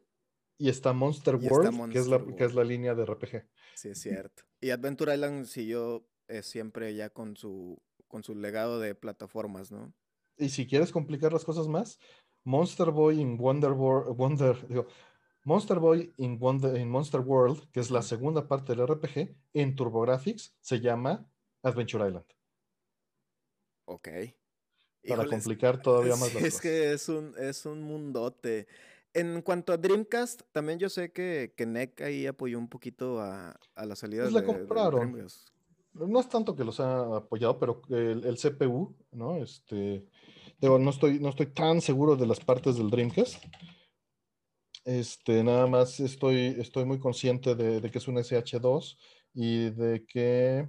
[0.58, 3.46] y está Monster World, que, es la, que es la línea de RPG.
[3.74, 4.42] Sí, es cierto.
[4.60, 9.94] Y Adventure Island siguió eh, siempre ya con su, con su legado de plataformas, ¿no?
[10.36, 11.98] Y si quieres complicar las cosas más,
[12.44, 14.86] Monster Boy en Wonder, Wonder digo,
[15.48, 16.38] Monster Boy in,
[16.90, 21.26] Monster World, que es la segunda parte del RPG, en TurboGrafx se llama
[21.62, 22.26] Adventure Island.
[23.86, 24.08] Ok.
[25.08, 28.66] Para complicar todavía más las Es que es un, es un mundote.
[29.14, 33.58] En cuanto a Dreamcast, también yo sé que, que NEC ahí apoyó un poquito a,
[33.74, 35.26] la salida pues de, la compraron.
[35.94, 39.36] no es tanto que los ha apoyado, pero el, el CPU, ¿no?
[39.36, 40.04] Este,
[40.60, 43.42] digo, no estoy, no estoy tan seguro de las partes del Dreamcast,
[44.88, 48.96] este, nada más estoy, estoy muy consciente de, que es un SH2
[49.34, 50.66] y de que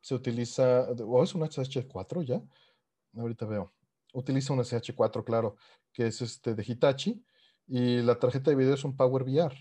[0.00, 2.40] se utiliza, o es un SH4 ya,
[3.20, 3.74] ahorita veo,
[4.12, 5.56] utiliza un SH4, claro,
[5.92, 7.20] que es este de Hitachi,
[7.66, 9.56] y la tarjeta de video es un Power VR.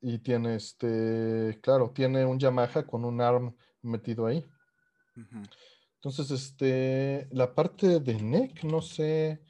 [0.00, 4.42] Y tiene este, claro, tiene un Yamaha con un ARM metido ahí.
[5.96, 9.42] Entonces, este, la parte de NEC, no sé,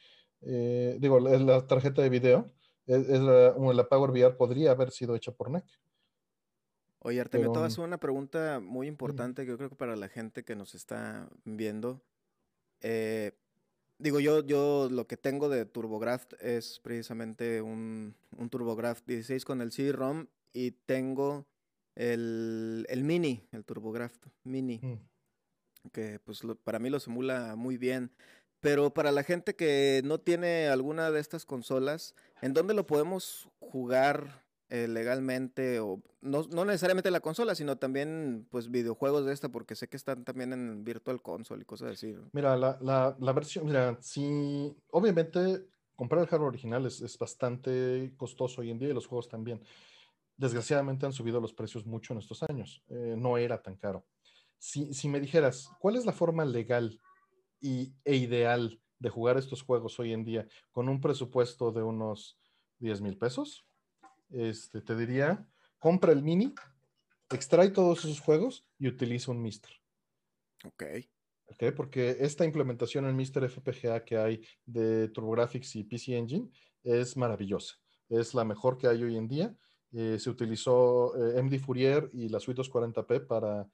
[0.43, 2.51] eh, digo, la, la, tarjeta de video,
[2.87, 5.65] es, la, Power VR podría haber sido hecha por NEC.
[7.01, 10.09] Oye, Artemio, te vas a una pregunta muy importante que yo creo que para la
[10.09, 12.03] gente que nos está viendo.
[12.83, 13.33] Eh,
[13.99, 19.63] digo, yo, yo lo que tengo de TurboGrafx es precisamente un, un TurboGrafx 16 con
[19.63, 21.47] el CD-ROM y tengo
[21.95, 25.91] el, el, Mini, el TurboGrafx Mini, mm.
[25.93, 28.11] que pues para mí lo simula muy bien.
[28.61, 33.49] Pero para la gente que no tiene alguna de estas consolas, ¿en dónde lo podemos
[33.59, 35.81] jugar eh, legalmente?
[35.81, 40.25] O no, necesariamente la consola, sino también pues videojuegos de esta, porque sé que están
[40.25, 42.15] también en Virtual Console y cosas así.
[42.33, 48.79] Mira, la, versión, mira, sí, obviamente comprar el hardware original es, bastante costoso hoy en
[48.79, 49.63] día y los juegos también.
[50.37, 52.83] Desgraciadamente han subido los precios mucho en estos años.
[52.89, 54.05] Eh, no era tan caro.
[54.59, 57.01] Si, si me dijeras, ¿cuál es la forma legal
[57.61, 62.39] y, e ideal de jugar estos juegos hoy en día con un presupuesto de unos
[62.79, 63.67] 10 mil pesos,
[64.31, 65.47] este, te diría,
[65.79, 66.55] compra el mini,
[67.31, 69.71] extrae todos esos juegos y utiliza un Mister.
[70.65, 70.85] Ok.
[71.53, 76.49] Okay, porque esta implementación en Mister FPGA que hay de TurboGrafx y PC Engine
[76.85, 77.75] es maravillosa.
[78.09, 79.55] Es la mejor que hay hoy en día.
[79.93, 83.69] Eh, se utilizó eh, MD Fourier y la suite 240p para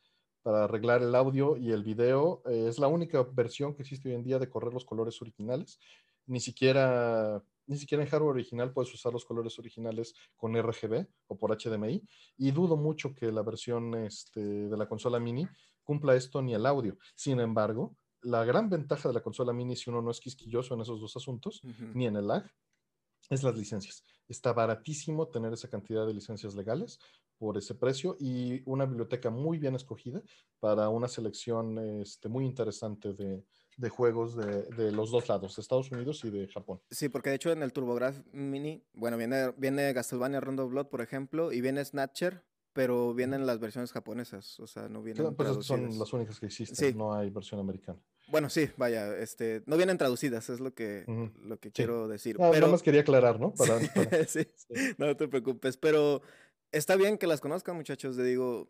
[0.47, 2.41] para arreglar el audio y el video.
[2.47, 5.81] Eh, es la única versión que existe hoy en día de correr los colores originales.
[6.25, 11.37] Ni siquiera, ni siquiera en hardware original puedes usar los colores originales con RGB o
[11.37, 12.01] por HDMI.
[12.39, 15.49] Y dudo mucho que la versión este, de la consola mini
[15.83, 16.97] cumpla esto ni el audio.
[17.17, 20.83] Sin embargo, la gran ventaja de la consola mini, si uno no es quisquilloso en
[20.83, 21.61] esos dos asuntos,
[21.93, 22.49] ni en el lag,
[23.31, 24.05] es las licencias.
[24.29, 26.99] Está baratísimo tener esa cantidad de licencias legales
[27.39, 30.23] por ese precio y una biblioteca muy bien escogida
[30.59, 33.45] para una selección este, muy interesante de,
[33.77, 36.81] de juegos de, de, los dos lados, de Estados Unidos y de Japón.
[36.91, 41.03] Sí, porque de hecho en el TurboGrafx Mini, bueno, viene, viene Castlevania Rondo Blood, por
[41.03, 45.99] ejemplo, y viene Snatcher, pero vienen las versiones japonesas, o sea, no vienen pues son
[45.99, 48.01] las únicas que existen, no hay versión americana.
[48.29, 51.05] Bueno, sí, vaya, este, no vienen traducidas, es lo que,
[51.43, 52.37] lo que quiero decir.
[52.37, 52.53] pero...
[52.53, 53.55] Nada más quería aclarar, ¿no?
[53.55, 53.79] Para,
[54.27, 54.49] sí,
[54.99, 56.23] no te preocupes, pero
[56.73, 58.17] está bien que las conozcan, muchachos.
[58.17, 58.69] Le digo,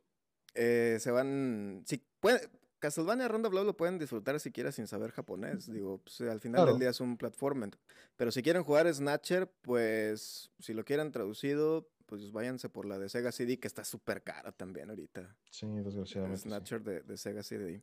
[0.55, 1.83] eh, se van.
[1.87, 2.41] Si puede,
[2.79, 5.71] Castlevania Ronda Blood lo pueden disfrutar si quieren sin saber japonés.
[5.73, 7.71] Digo, pues, al final del día es un platformer.
[8.17, 13.09] Pero si quieren jugar Snatcher, pues si lo quieren traducido, pues váyanse por la de
[13.09, 15.35] Sega CD, que está súper cara también ahorita.
[15.51, 16.43] Sí, desgraciadamente.
[16.43, 17.83] Snatcher de, de, Sega CD.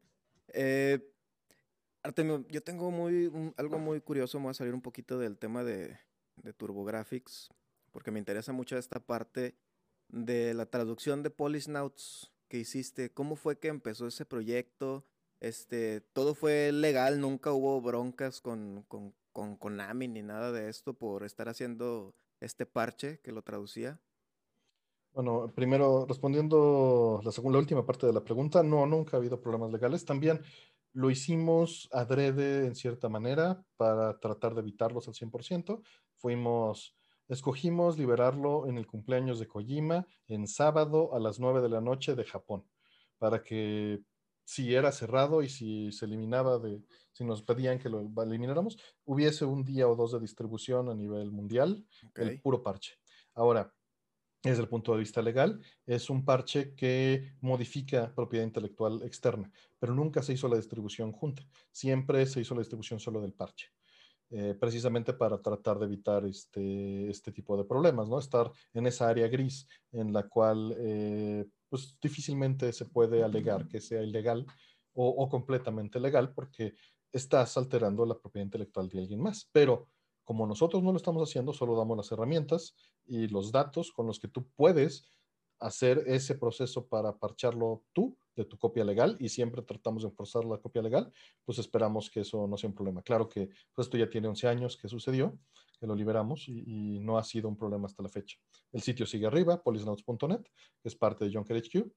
[0.49, 1.11] Eh,
[2.03, 5.63] Artemio, yo tengo muy, algo muy curioso, me voy a salir un poquito del tema
[5.63, 5.97] de,
[6.35, 7.49] de TurboGrafx,
[7.91, 9.55] porque me interesa mucho esta parte
[10.09, 13.11] de la traducción de Polisnauts que hiciste.
[13.11, 15.05] ¿Cómo fue que empezó ese proyecto?
[15.39, 20.93] Este, todo fue legal, nunca hubo broncas con, con, con Konami ni nada de esto
[20.93, 24.01] por estar haciendo este parche que lo traducía.
[25.13, 29.39] Bueno, primero respondiendo la segunda, la última parte de la pregunta, no, nunca ha habido
[29.39, 30.05] problemas legales.
[30.05, 30.41] También
[30.93, 35.81] lo hicimos adrede en cierta manera para tratar de evitarlos al 100%.
[36.17, 36.95] Fuimos
[37.29, 42.15] Escogimos liberarlo en el cumpleaños de Kojima en sábado a las 9 de la noche
[42.15, 42.67] de Japón,
[43.17, 44.01] para que
[44.43, 46.83] si era cerrado y si se eliminaba de,
[47.13, 51.31] si nos pedían que lo elimináramos, hubiese un día o dos de distribución a nivel
[51.31, 51.85] mundial,
[52.15, 52.95] el puro parche.
[53.33, 53.73] Ahora,
[54.43, 59.95] desde el punto de vista legal, es un parche que modifica propiedad intelectual externa, pero
[59.95, 63.71] nunca se hizo la distribución junta, siempre se hizo la distribución solo del parche.
[64.35, 68.17] Eh, precisamente para tratar de evitar este, este tipo de problemas, ¿no?
[68.17, 73.79] Estar en esa área gris en la cual eh, pues difícilmente se puede alegar que
[73.79, 74.47] sea ilegal
[74.93, 76.73] o, o, completamente legal porque
[77.11, 79.47] estás alterando la propiedad intelectual de alguien más.
[79.51, 79.89] Pero
[80.23, 84.19] como nosotros no lo estamos haciendo, solo damos las herramientas y los datos con los
[84.19, 85.05] que tú puedes
[85.59, 90.43] hacer ese proceso para parcharlo tú de tu copia legal y siempre tratamos de enforzar
[90.45, 91.11] la copia legal,
[91.45, 93.01] pues esperamos que eso no sea un problema.
[93.01, 95.37] Claro que pues, esto ya tiene 11 años que sucedió,
[95.79, 98.37] que lo liberamos y, no ha sido un problema hasta la fecha.
[98.71, 100.41] El sitio sigue arriba, polisnauts.net,
[100.81, 101.91] que es parte de Junker HQ.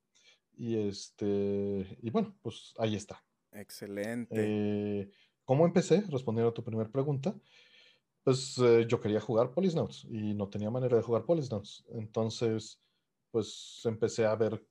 [0.59, 3.23] Y, este, y bueno, pues ahí está.
[3.53, 4.35] Excelente.
[4.37, 5.11] Eh,
[5.45, 6.03] ¿Cómo empecé?
[6.09, 7.35] Respondiendo a tu primera pregunta.
[8.27, 11.85] Pues eh, yo quería jugar Polisnauts y no tenía manera de jugar Polisnauts.
[11.91, 12.81] Entonces,
[13.31, 14.67] pues empecé a ver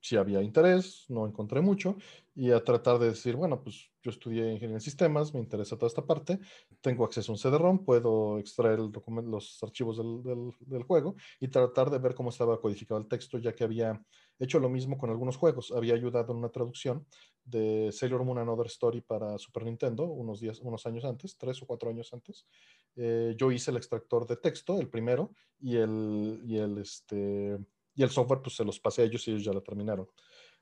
[0.00, 1.96] si había interés, no encontré mucho,
[2.36, 5.88] y a tratar de decir, bueno, pues yo estudié ingeniería en sistemas, me interesa toda
[5.88, 6.38] esta parte,
[6.80, 8.92] tengo acceso a un CD-ROM, puedo extraer el
[9.28, 13.56] los archivos del, del, juego y tratar de ver cómo estaba codificado el texto, ya
[13.56, 14.00] que había
[14.38, 15.72] hecho lo mismo con algunos juegos.
[15.72, 17.06] Había ayudado en una traducción
[17.44, 21.66] de Sailor Moon Another Story para Super Nintendo unos, días, unos años antes, tres o
[21.66, 22.46] cuatro años antes.
[22.96, 27.58] Eh, yo hice el extractor de texto, el primero, y el, y el este,
[27.94, 30.08] y el software pues se los pasé a ellos y ellos ya lo terminaron.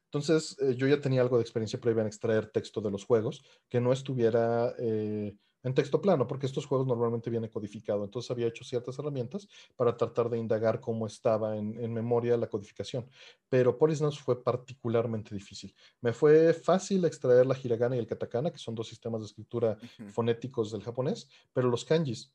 [0.04, 3.44] Entonces eh, yo ya tenía algo de experiencia previa en extraer texto de los juegos
[3.68, 5.34] que no estuviera eh,
[5.66, 8.04] en texto plano, porque estos juegos normalmente vienen codificado.
[8.04, 13.04] Entonces había hecho ciertas herramientas para tratar de indagar cómo estaba en, memoria la codificación.
[13.48, 15.74] Pero Polisnauts fue particularmente difícil.
[16.00, 19.76] Me fue fácil extraer la hiragana y el katakana, que son dos sistemas de escritura
[20.06, 22.32] fonéticos del japonés, pero los kanjis,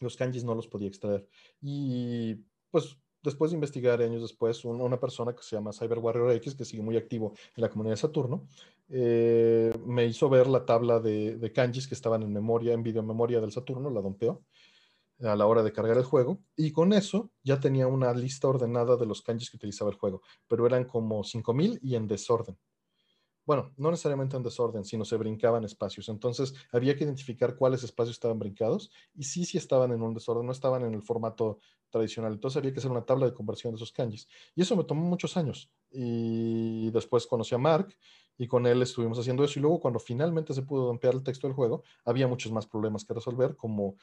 [0.00, 1.28] los kanjis no los podía extraer.
[1.60, 2.36] Y
[2.70, 6.64] pues después de investigar años después, una persona que se llama Cyber Warrior X, que
[6.64, 8.46] sigue muy activo en la comunidad de Saturno,
[8.88, 13.52] eh, me hizo ver la tabla de, kanjis que estaban en memoria, en videomemoria del
[13.52, 14.44] Saturno, la dompeó
[15.20, 18.96] a la hora de cargar el juego, y con eso ya tenía una lista ordenada
[18.96, 22.58] de los kanjis que utilizaba el juego, pero eran como 5000 y en desorden
[23.46, 26.08] bueno, no necesariamente en desorden, sino se brincaban espacios.
[26.08, 30.46] Entonces había que identificar cuáles espacios estaban brincados y sí, sí estaban en un desorden,
[30.46, 31.58] no estaban en el formato
[31.90, 32.32] tradicional.
[32.32, 34.26] Entonces había que hacer una tabla de conversión de esos kanjis.
[34.54, 35.70] Y eso me tomó muchos años.
[35.90, 37.94] Y después conocí a Mark
[38.36, 39.58] y con él estuvimos haciendo eso.
[39.58, 43.04] Y luego cuando finalmente se pudo ampliar el texto del juego, había muchos más problemas
[43.04, 43.96] que resolver, como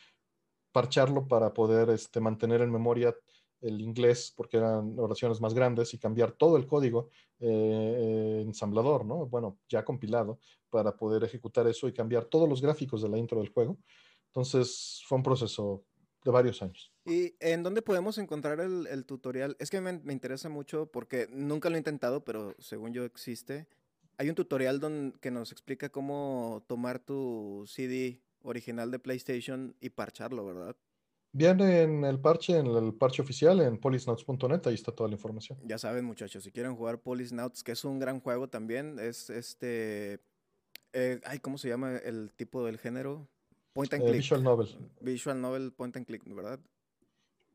[0.71, 3.15] parcharlo para poder este, mantener en memoria
[3.61, 7.09] el inglés porque eran oraciones más grandes y cambiar todo el código
[7.39, 9.27] eh, ensamblador, ¿no?
[9.27, 13.39] Bueno, ya compilado para poder ejecutar eso y cambiar todos los gráficos de la intro
[13.39, 13.77] del juego.
[14.27, 15.83] Entonces fue un proceso
[16.23, 16.91] de varios años.
[17.05, 19.55] ¿Y en dónde podemos encontrar el, tutorial?
[19.59, 23.67] Es que me, me, interesa mucho porque nunca lo he intentado, pero según yo existe.
[24.21, 24.79] Hay un tutorial
[25.19, 30.75] que nos explica cómo tomar tu CD original de PlayStation y parcharlo, ¿verdad?
[31.31, 35.57] Viene en el parche, en el parche oficial, en polisnauts.net, ahí está toda la información.
[35.63, 40.19] Ya saben, muchachos, si quieren jugar Polisnauts, que es un gran juego también, es este.
[40.93, 43.27] Eh, ay, ¿cómo se llama el tipo del género?
[43.73, 44.17] Point and eh, click.
[44.17, 44.67] Visual Novel.
[44.99, 46.59] Visual Novel, Point and click, ¿verdad?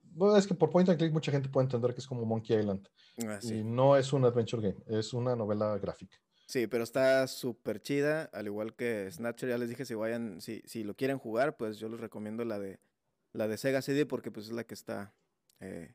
[0.03, 2.59] Bueno, es que por Point and click mucha gente puede entender que es como Monkey
[2.59, 2.89] Island.
[3.25, 6.19] Ah, y no es un adventure game, es una novela gráfica.
[6.47, 10.63] Sí, pero está súper chida, al igual que Snatcher, ya les dije, si vayan, si,
[10.65, 12.79] si lo quieren jugar, pues yo les recomiendo la de
[13.33, 15.15] la de Sega CD porque pues es la que está
[15.61, 15.95] eh,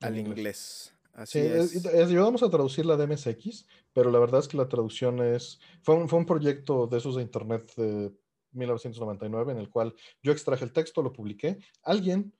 [0.00, 0.92] al inglés.
[1.12, 1.86] Así es.
[1.86, 5.58] ayudamos a traducir la de MSX, pero la verdad es que la traducción es.
[5.82, 8.12] Fue un, fue un proyecto de esos de internet de
[8.52, 11.58] 1999 en el cual yo extraje el texto, lo publiqué.
[11.82, 12.34] Alguien,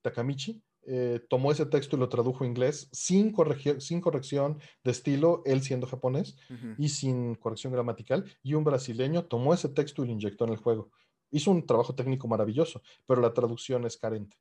[0.00, 3.34] Takamichi, eh, tomó ese texto y lo tradujo a inglés sin,
[3.78, 6.36] sin corrección de estilo, él siendo japonés,
[6.78, 10.56] y sin corrección gramatical, y un brasileño tomó ese texto y lo inyectó en el
[10.56, 10.90] juego.
[11.30, 14.36] Hizo un trabajo técnico maravilloso, pero la traducción es carente.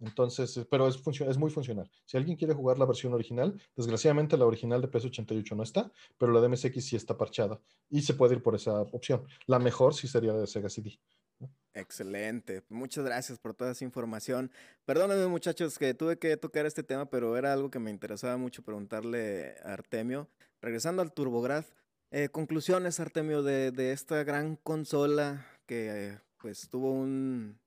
[0.00, 1.90] Entonces, eh, pero es, es muy funcional.
[2.04, 6.32] Si alguien quiere jugar la versión original, desgraciadamente la original de PS88 no está, pero
[6.32, 9.24] la de MSX sí está parchada y se puede ir por esa opción.
[9.46, 10.98] La mejor sí sería la de Sega CD.
[11.76, 12.62] Excelente.
[12.70, 14.50] Muchas gracias por toda esa información.
[14.86, 18.62] Perdónenme muchachos que tuve que tocar este tema, pero era algo que me interesaba mucho
[18.62, 20.26] preguntarle a Artemio.
[20.62, 21.70] Regresando al TurboGraf,
[22.12, 27.60] eh, conclusiones Artemio de, de, esta gran consola que pues tuvo un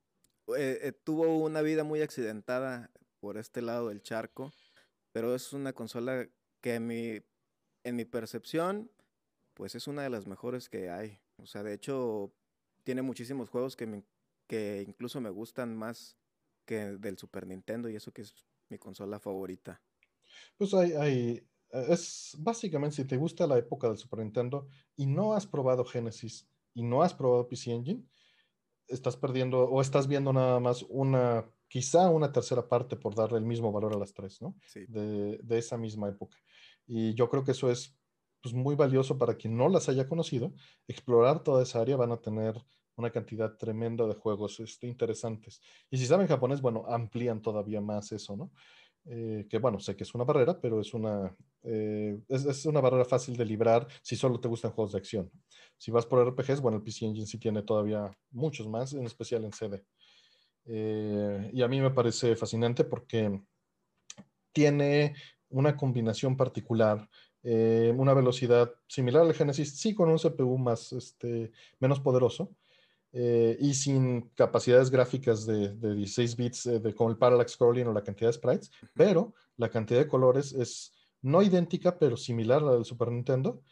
[0.57, 2.89] eh, eh, tuvo una vida muy accidentada
[3.19, 4.51] por este lado del charco,
[5.11, 6.27] pero es una consola
[6.61, 7.21] que en mi,
[7.83, 8.89] en mi percepción
[9.53, 11.19] pues es una de las mejores que hay.
[11.37, 12.33] O sea, de hecho
[12.83, 14.03] tiene muchísimos juegos que,
[14.47, 16.17] que incluso me gustan más
[16.65, 18.33] que del Super Nintendo y eso que es
[18.69, 19.81] mi consola favorita.
[20.57, 25.33] Pues hay, hay, es básicamente si te gusta la época del Super Nintendo y no
[25.33, 28.03] has probado Genesis y no has probado PC Engine,
[28.87, 33.45] estás perdiendo o estás viendo nada más una, quizá una tercera parte por darle el
[33.45, 34.55] mismo valor a las tres, ¿no?
[34.65, 34.85] Sí.
[34.87, 36.37] De, de, esa misma época.
[36.87, 37.98] Y yo creo que eso es
[38.41, 40.53] pues, muy valioso para quien no las haya conocido.
[40.87, 42.55] Explorar toda esa área van a tener
[42.95, 45.61] una cantidad tremenda de juegos este, interesantes.
[45.89, 48.51] Y si saben japonés, bueno, amplían todavía más eso, ¿no?
[49.05, 52.81] Eh, que bueno, sé que es una barrera, pero es una, eh, es, es, una
[52.81, 55.31] barrera fácil de librar si solo te gustan juegos de acción.
[55.77, 59.45] Si vas por RPGs, bueno, el PC Engine sí tiene todavía muchos más, en especial
[59.45, 59.83] en CD.
[60.65, 63.41] Eh, y a mí me parece fascinante porque
[64.51, 65.15] tiene
[65.49, 67.09] una combinación particular,
[67.43, 72.51] una velocidad similar al Genesis, sí con un CPU más, este, menos poderoso,
[73.11, 77.93] eh, y sin capacidades gráficas de, 16 bits eh, de, con el parallax scrolling o
[77.93, 82.65] la cantidad de sprites, pero la cantidad de colores es no idéntica, pero similar a
[82.65, 83.63] la del Super Nintendo,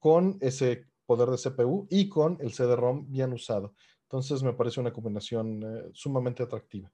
[0.00, 3.74] con ese poder de CPU y con el CD-ROM bien usado.
[4.02, 6.90] Entonces me parece una combinación eh, sumamente atractiva.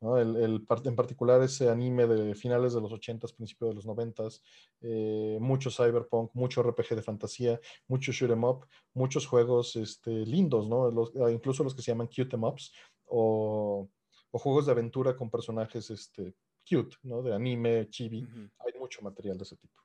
[0.00, 4.40] El, en particular ese anime de finales de los 80s, principios de los 90s,
[4.80, 10.68] eh, mucho cyberpunk, mucho RPG de fantasía, mucho shoot 'em up, muchos juegos este, lindos,
[10.68, 10.88] ¿no?
[11.22, 12.72] Ah, incluso los que se llaman cute 'em ups
[13.06, 13.90] o,
[14.30, 16.34] o, juegos de aventura con personajes este,
[16.68, 17.22] cute, ¿no?
[17.22, 18.26] De anime, chibi.
[18.58, 19.82] Hay mucho material de ese tipo.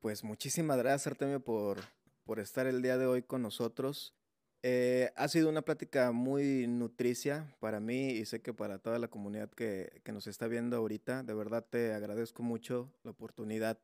[0.00, 1.78] Pues muchísimas gracias, Artemio, por,
[2.24, 4.15] por estar el día de hoy con nosotros.
[4.68, 9.06] Eh, ha sido una plática muy nutricia para mí y sé que para toda la
[9.06, 11.22] comunidad que, que nos está viendo ahorita.
[11.22, 13.78] De verdad te agradezco mucho la oportunidad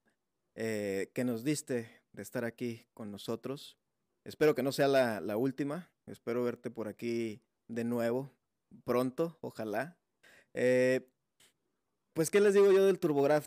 [0.56, 3.78] eh, que nos diste de estar aquí con nosotros.
[4.24, 5.88] Espero que no sea la, la, última.
[6.06, 8.32] Espero verte por aquí de nuevo
[8.82, 9.96] pronto, ojalá.
[10.52, 11.08] Eh,
[12.12, 13.46] pues, ¿qué les digo yo del TurboGraf?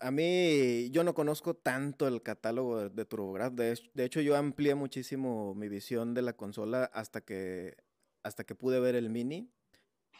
[0.00, 3.52] A mí yo no conozco tanto el catálogo de, TurboGraf.
[3.54, 7.76] De, de, hecho, yo amplié muchísimo mi visión de la consola hasta que,
[8.22, 9.50] hasta que pude ver el mini.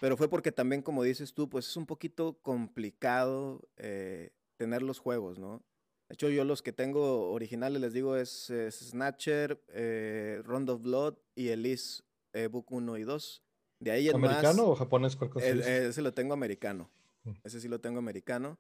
[0.00, 4.98] Pero fue porque también, como dices tú, pues es un poquito complicado eh, tener los
[4.98, 5.62] juegos, ¿no?
[6.08, 11.14] De hecho, yo los que tengo originales, les digo, es, Snatcher, eh, Round of Blood
[11.34, 13.42] y Elise eh, Book 1 y 2.
[13.80, 15.16] De ahí ¿Americano o japonés?
[15.16, 16.90] ¿Cuál cosa ese lo tengo americano.
[17.24, 17.32] Mm.
[17.44, 18.58] Ese sí lo tengo americano.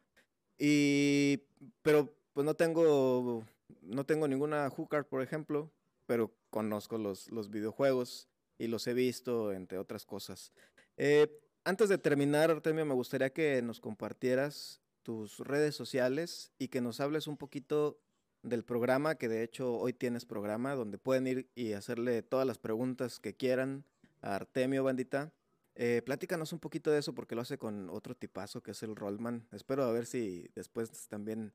[0.58, 1.42] Y,
[1.82, 3.44] pero pues no tengo,
[3.82, 5.70] no tengo ninguna hookard, por ejemplo,
[6.06, 8.28] pero conozco los, los videojuegos
[8.58, 10.52] y los he visto, entre otras cosas.
[10.96, 11.28] Eh,
[11.64, 17.00] antes de terminar, Artemio, me gustaría que nos compartieras tus redes sociales y que nos
[17.00, 18.00] hables un poquito
[18.42, 22.58] del programa, que de hecho hoy tienes programa, donde pueden ir y hacerle todas las
[22.58, 23.84] preguntas que quieran
[24.22, 25.32] a Artemio Bandita.
[25.78, 28.96] Eh, platícanos un poquito de eso porque lo hace con otro tipazo que es el
[28.96, 29.46] Rollman.
[29.52, 31.52] Espero a ver si después también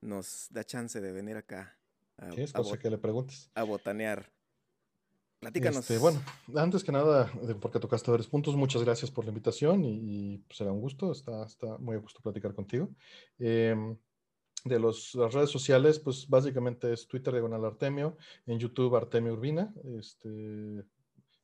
[0.00, 1.78] nos da chance de venir acá.
[2.16, 3.48] A, sí, es cosa que le preguntes.
[3.54, 4.32] A botanear.
[5.38, 5.78] Platícanos.
[5.78, 6.20] Este, bueno,
[6.56, 10.72] antes que nada, porque tocaste varios puntos, muchas gracias por la invitación y, pues, será
[10.72, 12.90] un gusto, está, está muy a gusto platicar contigo.
[13.38, 13.96] Em,
[14.64, 19.72] de los, las redes sociales, pues básicamente es Twitter diagonal Artemio, en YouTube Artemio Urbina,
[19.96, 20.84] este,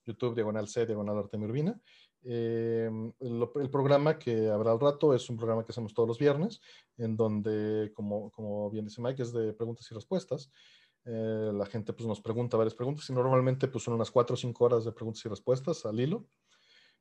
[0.05, 1.81] YouTube diagonal C diagonal Artemio Urbina.
[2.23, 2.91] Eh,
[3.21, 6.61] el, programa que habrá al rato es un programa que hacemos todos los viernes,
[6.97, 10.51] en donde, como, como bien dice Mike, es de preguntas y respuestas.
[11.05, 14.37] Eh, la gente pues, nos pregunta varias preguntas y normalmente pues, son unas 4 o
[14.37, 16.27] 5 horas de preguntas y respuestas al hilo.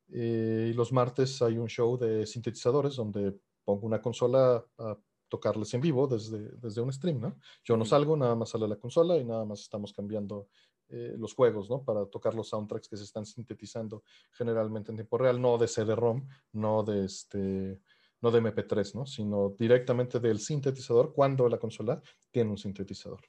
[0.10, 4.98] Eh, y los martes hay un show de sintetizadores donde pongo una consola a
[5.28, 7.40] tocarles en vivo desde, desde un stream, ¿no?
[7.64, 10.48] Yo no salgo, nada más sale la consola y nada más estamos cambiando
[10.90, 11.84] eh, los juegos, ¿no?
[11.84, 16.28] Para tocar los soundtracks que se están sintetizando generalmente en tiempo real, no de CD-ROM,
[16.54, 17.82] no de este,
[18.22, 19.06] no de MP3, ¿no?
[19.06, 23.22] Sino directamente del sintetizador cuando la consola tiene un sintetizador.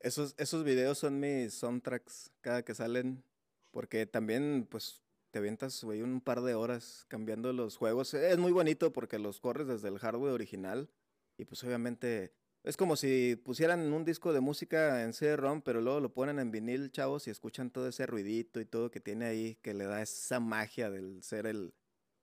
[0.00, 3.24] Esos, esos videos son mis soundtracks cada que salen,
[3.70, 8.14] porque también, pues, te avientas, güey, un par de horas cambiando los juegos.
[8.14, 10.88] Es muy bonito porque los corres desde el hardware original
[11.36, 12.32] y pues obviamente
[12.64, 16.50] es como si pusieran un disco de música en CD-ROM, pero luego lo ponen en
[16.50, 20.00] vinil, chavos, y escuchan todo ese ruidito y todo que tiene ahí, que le da
[20.00, 21.74] esa magia del ser el,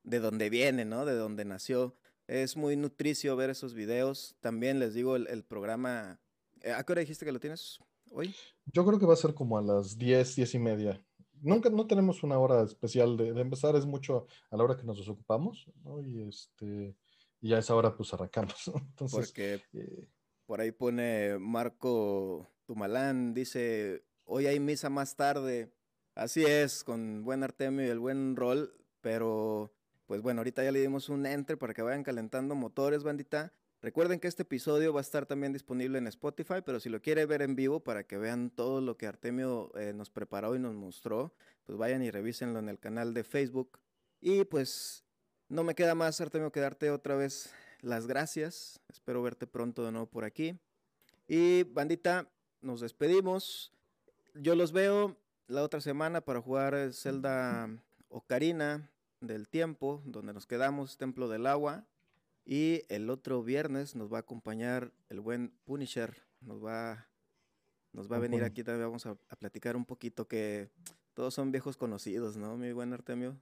[0.04, 1.06] de donde viene, ¿no?
[1.06, 1.96] De donde nació.
[2.26, 4.36] Es muy nutricio ver esos videos.
[4.40, 6.20] También les digo, el, programa,
[6.62, 7.78] eh, ¿a qué hora dijiste que lo tienes
[8.10, 8.34] hoy?
[8.66, 11.06] Yo creo que va a ser como a las 10, 10 y media.
[11.40, 14.98] Nunca, no tenemos una hora especial de, empezar, es mucho a la hora que nos
[14.98, 16.02] desocupamos, ¿no?
[16.02, 16.96] Y este,
[17.42, 18.72] y a esa hora pues arrancamos.
[18.76, 19.62] Entonces, Porque...
[19.74, 20.08] Eh,
[20.52, 25.72] por ahí pone Marco Tumalán, dice, hoy hay misa más tarde.
[26.14, 29.72] Así es, con buen Artemio y el buen rol, pero
[30.08, 33.54] pues bueno, ahorita ya le dimos un enter para que vayan calentando motores, bandita.
[33.82, 37.26] Recuerden que este episodio va a estar también disponible en Spotify, pero si lo quiere
[37.26, 40.76] ver en vivo para que vean todo lo que Artemio eh, nos preparó y nos
[40.76, 41.34] mostró,
[41.64, 43.80] pues vayan y revísenlo en el canal de Facebook.
[44.20, 45.06] Y pues
[45.48, 48.80] no me queda más, Artemio, que darte otra vez las gracias.
[48.90, 50.58] Espero verte pronto de nuevo por aquí.
[51.28, 52.28] Y bandita,
[52.62, 53.72] nos despedimos.
[54.36, 55.18] Yo los veo
[55.48, 57.70] la otra semana para jugar Zelda
[58.10, 61.86] Ocarina del Tiempo, donde nos quedamos, Templo del Agua.
[62.46, 66.24] Y el otro viernes nos va a acompañar el buen Punisher.
[66.42, 67.08] Nos va,
[67.94, 68.88] nos va a venir aquí también.
[68.88, 70.70] Vamos a, a platicar un poquito que
[71.14, 73.38] todos son viejos conocidos, ¿no, mi buen Artemio?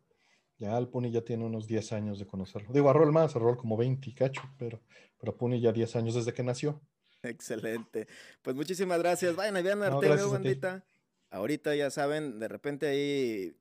[0.60, 2.72] Ya el Puni ya tiene unos 10 años de conocerlo.
[2.74, 4.82] Digo, a Rol más, a Rol como 20 cacho, pero,
[5.18, 6.82] pero Puni ya 10 años desde que nació.
[7.24, 8.08] Excelente.
[8.42, 9.36] Pues muchísimas gracias.
[9.38, 10.86] Vayan a ver a Artemio, bandita.
[11.32, 13.56] Ahorita ya saben, de repente ahí,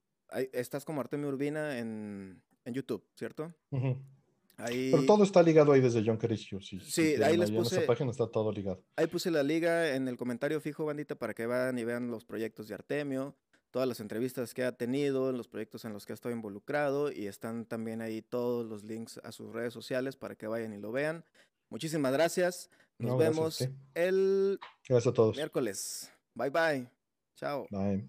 [0.53, 3.55] estás como Artemio Urbina en, en YouTube, ¿cierto?
[3.71, 6.61] Pero todo está ligado ahí desde John Caricio.
[6.61, 7.77] Sí, sí ahí les puse.
[7.77, 8.83] En esa página está todo ligado.
[8.97, 12.25] Ahí puse la liga en el comentario fijo, bandita, para que vayan y vean los
[12.25, 13.37] proyectos de Artemio
[13.71, 17.27] todas las entrevistas que ha tenido, los proyectos en los que ha estado involucrado y
[17.27, 20.93] están también ahí todos los links a sus redes sociales para que vayan y lo
[20.93, 21.25] vean.
[21.69, 22.71] Muchísimas gracias.
[22.99, 24.59] Nos vemos el
[24.89, 25.37] gracias a todos.
[25.37, 26.13] miércoles.
[26.35, 26.89] Bye bye.
[27.37, 27.67] Chao.
[27.71, 28.09] Bye.